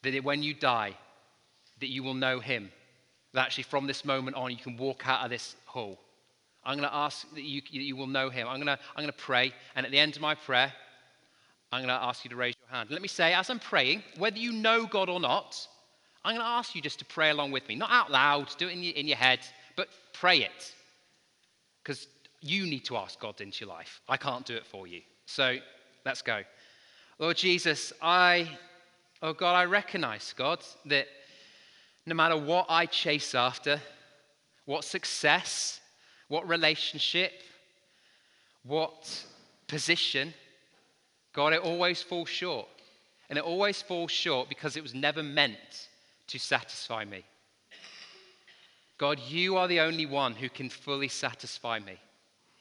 That 0.03 0.23
when 0.25 0.43
you 0.43 0.55
die, 0.55 0.97
that 1.81 1.89
you 1.89 2.03
will 2.03 2.15
know 2.15 2.41
him. 2.41 2.71
That 3.33 3.47
actually 3.47 3.65
from 3.65 3.87
this 3.87 4.05
moment 4.05 4.37
on, 4.37 4.51
you 4.51 4.57
can 4.57 4.77
walk 4.77 5.07
out 5.07 5.25
of 5.25 5.31
this 5.31 5.57
hall. 5.67 5.99
I'm 6.65 6.79
going 6.79 6.89
to 6.89 6.95
ask 6.95 7.33
that 7.35 7.43
you, 7.43 7.62
you 7.71 7.97
will 7.97 8.07
know 8.07 8.29
him. 8.29 8.49
I'm 8.49 8.57
going, 8.57 8.67
to, 8.67 8.79
I'm 8.97 9.05
going 9.05 9.07
to 9.07 9.12
pray, 9.12 9.53
and 9.77 9.87
at 9.87 9.93
the 9.93 9.99
end 9.99 10.17
of 10.17 10.23
my 10.23 10.35
prayer, 10.35 10.73
I'm 11.71 11.81
going 11.81 11.97
to 11.97 12.05
ask 12.05 12.25
you 12.25 12.31
to 12.31 12.37
raise 12.37 12.55
your 12.61 12.77
hand. 12.77 12.91
Let 12.91 13.03
me 13.03 13.09
say, 13.09 13.35
as 13.35 13.51
I'm 13.51 13.59
praying, 13.59 14.03
whether 14.19 14.39
you 14.39 14.53
know 14.53 14.87
God 14.87 15.09
or 15.09 15.21
not, 15.21 15.67
I'm 16.25 16.35
going 16.35 16.45
to 16.45 16.49
ask 16.49 16.75
you 16.75 16.83
just 16.83 16.99
to 16.99 17.05
pray 17.05 17.31
along 17.31 17.53
with 17.53 17.69
me. 17.69 17.77
Not 17.77 17.91
out 17.93 18.11
loud, 18.11 18.53
do 18.59 18.69
it 18.69 18.73
in 18.73 18.83
your, 18.83 18.95
in 18.95 19.07
your 19.07 19.17
head, 19.17 19.41
but 19.77 19.89
pray 20.12 20.39
it. 20.39 20.75
Because 21.83 22.09
you 22.41 22.65
need 22.65 22.85
to 22.87 22.97
ask 22.97 23.21
God 23.21 23.41
into 23.41 23.65
your 23.65 23.75
life. 23.75 24.01
I 24.09 24.17
can't 24.17 24.45
do 24.45 24.55
it 24.55 24.67
for 24.67 24.87
you. 24.87 25.03
So 25.27 25.59
Let's 26.07 26.23
go. 26.23 26.42
Lord 27.19 27.37
Jesus, 27.37 27.92
I, 28.01 28.49
oh 29.23 29.33
God, 29.33 29.55
I 29.57 29.64
recognize, 29.64 30.33
God, 30.38 30.61
that 30.85 31.09
no 32.07 32.14
matter 32.14 32.37
what 32.37 32.66
I 32.69 32.87
chase 32.87 33.35
after, 33.35 33.81
what 34.66 34.85
success, 34.85 35.81
what 36.29 36.49
relationship, 36.49 37.33
what 38.62 39.25
position, 39.66 40.33
God, 41.33 41.53
it 41.53 41.61
always 41.61 42.03
falls 42.03 42.29
short. 42.29 42.69
And 43.29 43.37
it 43.37 43.45
always 43.45 43.83
falls 43.83 44.12
short 44.12 44.49
because 44.49 44.77
it 44.77 44.85
was 44.85 44.95
never 44.95 45.25
meant 45.25 45.88
to 46.29 46.38
satisfy 46.38 47.05
me. 47.05 47.25
God, 48.97 49.19
you 49.19 49.57
are 49.57 49.66
the 49.66 49.81
only 49.81 50.07
one 50.07 50.37
who 50.37 50.49
can 50.49 50.71
fully 50.71 51.09
satisfy 51.09 51.81
me. 51.81 51.99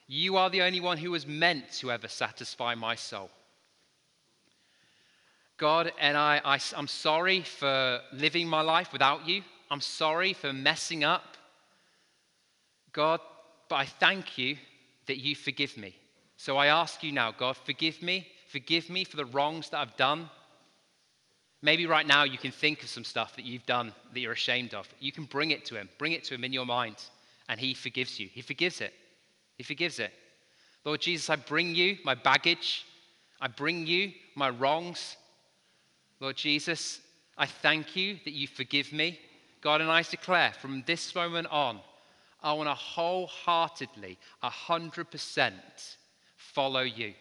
You 0.07 0.37
are 0.37 0.49
the 0.49 0.61
only 0.61 0.79
one 0.79 0.97
who 0.97 1.11
was 1.11 1.25
meant 1.25 1.71
to 1.79 1.91
ever 1.91 2.07
satisfy 2.07 2.75
my 2.75 2.95
soul. 2.95 3.29
God, 5.57 5.91
and 5.99 6.17
I, 6.17 6.41
I, 6.43 6.59
I'm 6.75 6.87
sorry 6.87 7.41
for 7.41 8.01
living 8.11 8.47
my 8.47 8.61
life 8.61 8.91
without 8.91 9.27
you. 9.27 9.41
I'm 9.71 9.81
sorry 9.81 10.33
for 10.33 10.53
messing 10.53 11.03
up. 11.03 11.37
God, 12.91 13.19
but 13.69 13.75
I 13.75 13.85
thank 13.85 14.37
you 14.37 14.57
that 15.07 15.17
you 15.17 15.35
forgive 15.35 15.77
me. 15.77 15.95
So 16.37 16.57
I 16.57 16.67
ask 16.67 17.03
you 17.03 17.11
now, 17.11 17.31
God, 17.31 17.57
forgive 17.57 18.01
me. 18.01 18.27
Forgive 18.49 18.89
me 18.89 19.05
for 19.05 19.17
the 19.17 19.25
wrongs 19.25 19.69
that 19.69 19.79
I've 19.79 19.97
done. 19.97 20.29
Maybe 21.61 21.85
right 21.85 22.05
now 22.05 22.25
you 22.25 22.37
can 22.37 22.51
think 22.51 22.83
of 22.83 22.89
some 22.89 23.03
stuff 23.03 23.35
that 23.37 23.45
you've 23.45 23.65
done 23.65 23.93
that 24.13 24.19
you're 24.19 24.33
ashamed 24.33 24.73
of. 24.73 24.87
You 24.99 25.11
can 25.11 25.23
bring 25.23 25.51
it 25.51 25.65
to 25.65 25.75
Him. 25.75 25.89
Bring 25.97 26.11
it 26.11 26.23
to 26.25 26.35
Him 26.35 26.43
in 26.43 26.53
your 26.53 26.65
mind, 26.65 26.97
and 27.49 27.59
He 27.59 27.73
forgives 27.73 28.19
you. 28.19 28.29
He 28.31 28.41
forgives 28.41 28.81
it. 28.81 28.93
He 29.57 29.63
forgives 29.63 29.99
it. 29.99 30.11
Lord 30.83 31.01
Jesus, 31.01 31.29
I 31.29 31.35
bring 31.35 31.75
you 31.75 31.97
my 32.03 32.13
baggage. 32.15 32.85
I 33.41 33.47
bring 33.47 33.87
you 33.87 34.11
my 34.35 34.49
wrongs. 34.49 35.17
Lord 36.19 36.35
Jesus, 36.35 37.01
I 37.37 37.45
thank 37.45 37.95
you 37.95 38.19
that 38.23 38.33
you 38.33 38.47
forgive 38.47 38.93
me. 38.93 39.19
God, 39.61 39.81
and 39.81 39.89
I 39.89 40.03
declare 40.03 40.53
from 40.53 40.83
this 40.85 41.13
moment 41.15 41.47
on, 41.47 41.79
I 42.41 42.53
want 42.53 42.69
to 42.69 42.75
wholeheartedly, 42.75 44.17
100% 44.43 45.53
follow 46.37 46.81
you. 46.81 47.13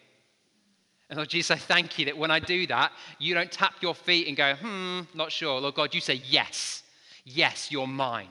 And 1.09 1.17
Lord 1.17 1.31
Jesus, 1.31 1.51
I 1.51 1.57
thank 1.57 1.99
you 1.99 2.05
that 2.07 2.17
when 2.17 2.31
I 2.31 2.41
do 2.41 2.67
that, 2.67 2.93
you 3.19 3.35
don't 3.35 3.51
tap 3.51 3.75
your 3.81 3.95
feet 3.95 4.29
and 4.29 4.37
go, 4.37 4.55
hmm, 4.55 5.01
not 5.15 5.33
sure. 5.33 5.61
Lord 5.61 5.75
God, 5.75 5.95
you 5.95 6.01
say, 6.01 6.21
yes, 6.29 6.83
yes, 7.25 7.71
you're 7.71 7.87
mine. 7.87 8.29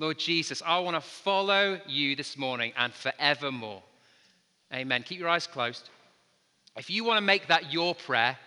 Lord 0.00 0.16
Jesus, 0.16 0.62
I 0.64 0.78
want 0.78 0.96
to 0.96 1.02
follow 1.02 1.78
you 1.86 2.16
this 2.16 2.38
morning 2.38 2.72
and 2.78 2.90
forevermore. 2.90 3.82
Amen. 4.72 5.02
Keep 5.02 5.18
your 5.18 5.28
eyes 5.28 5.46
closed. 5.46 5.90
If 6.74 6.88
you 6.88 7.04
want 7.04 7.18
to 7.18 7.20
make 7.20 7.48
that 7.48 7.70
your 7.70 7.94
prayer 7.94 8.38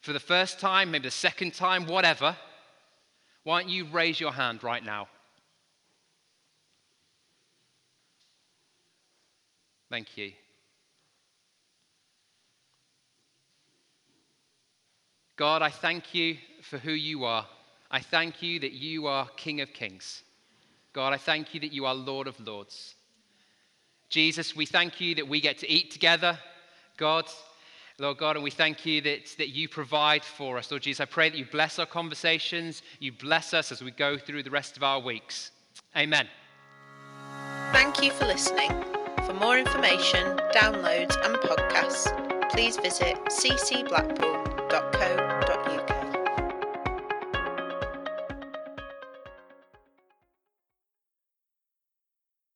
for 0.00 0.14
the 0.14 0.20
first 0.20 0.58
time, 0.58 0.90
maybe 0.90 1.02
the 1.02 1.10
second 1.10 1.52
time, 1.52 1.86
whatever, 1.86 2.34
why 3.42 3.60
don't 3.60 3.70
you 3.70 3.84
raise 3.84 4.18
your 4.18 4.32
hand 4.32 4.64
right 4.64 4.82
now? 4.82 5.08
Thank 9.90 10.16
you. 10.16 10.32
God, 15.36 15.60
I 15.60 15.68
thank 15.68 16.14
you 16.14 16.38
for 16.62 16.78
who 16.78 16.92
you 16.92 17.26
are. 17.26 17.44
I 17.94 18.00
thank 18.00 18.42
you 18.42 18.58
that 18.58 18.72
you 18.72 19.06
are 19.06 19.28
King 19.36 19.60
of 19.60 19.72
Kings. 19.72 20.24
God, 20.92 21.12
I 21.12 21.16
thank 21.16 21.54
you 21.54 21.60
that 21.60 21.72
you 21.72 21.86
are 21.86 21.94
Lord 21.94 22.26
of 22.26 22.40
Lords. 22.44 22.96
Jesus, 24.08 24.56
we 24.56 24.66
thank 24.66 25.00
you 25.00 25.14
that 25.14 25.28
we 25.28 25.40
get 25.40 25.58
to 25.58 25.70
eat 25.70 25.92
together, 25.92 26.36
God, 26.96 27.26
Lord 28.00 28.18
God, 28.18 28.34
and 28.34 28.42
we 28.42 28.50
thank 28.50 28.84
you 28.84 29.00
that, 29.02 29.36
that 29.38 29.50
you 29.50 29.68
provide 29.68 30.24
for 30.24 30.58
us. 30.58 30.72
Lord 30.72 30.82
Jesus, 30.82 31.00
I 31.00 31.04
pray 31.04 31.30
that 31.30 31.38
you 31.38 31.46
bless 31.46 31.78
our 31.78 31.86
conversations, 31.86 32.82
you 32.98 33.12
bless 33.12 33.54
us 33.54 33.70
as 33.70 33.80
we 33.80 33.92
go 33.92 34.18
through 34.18 34.42
the 34.42 34.50
rest 34.50 34.76
of 34.76 34.82
our 34.82 34.98
weeks. 34.98 35.52
Amen. 35.96 36.26
Thank 37.70 38.02
you 38.02 38.10
for 38.10 38.24
listening. 38.24 38.72
For 39.24 39.34
more 39.34 39.56
information, 39.56 40.36
downloads, 40.52 41.14
and 41.24 41.36
podcasts, 41.36 42.50
please 42.50 42.76
visit 42.76 43.14
ccblackpool.co.uk. 43.26 44.43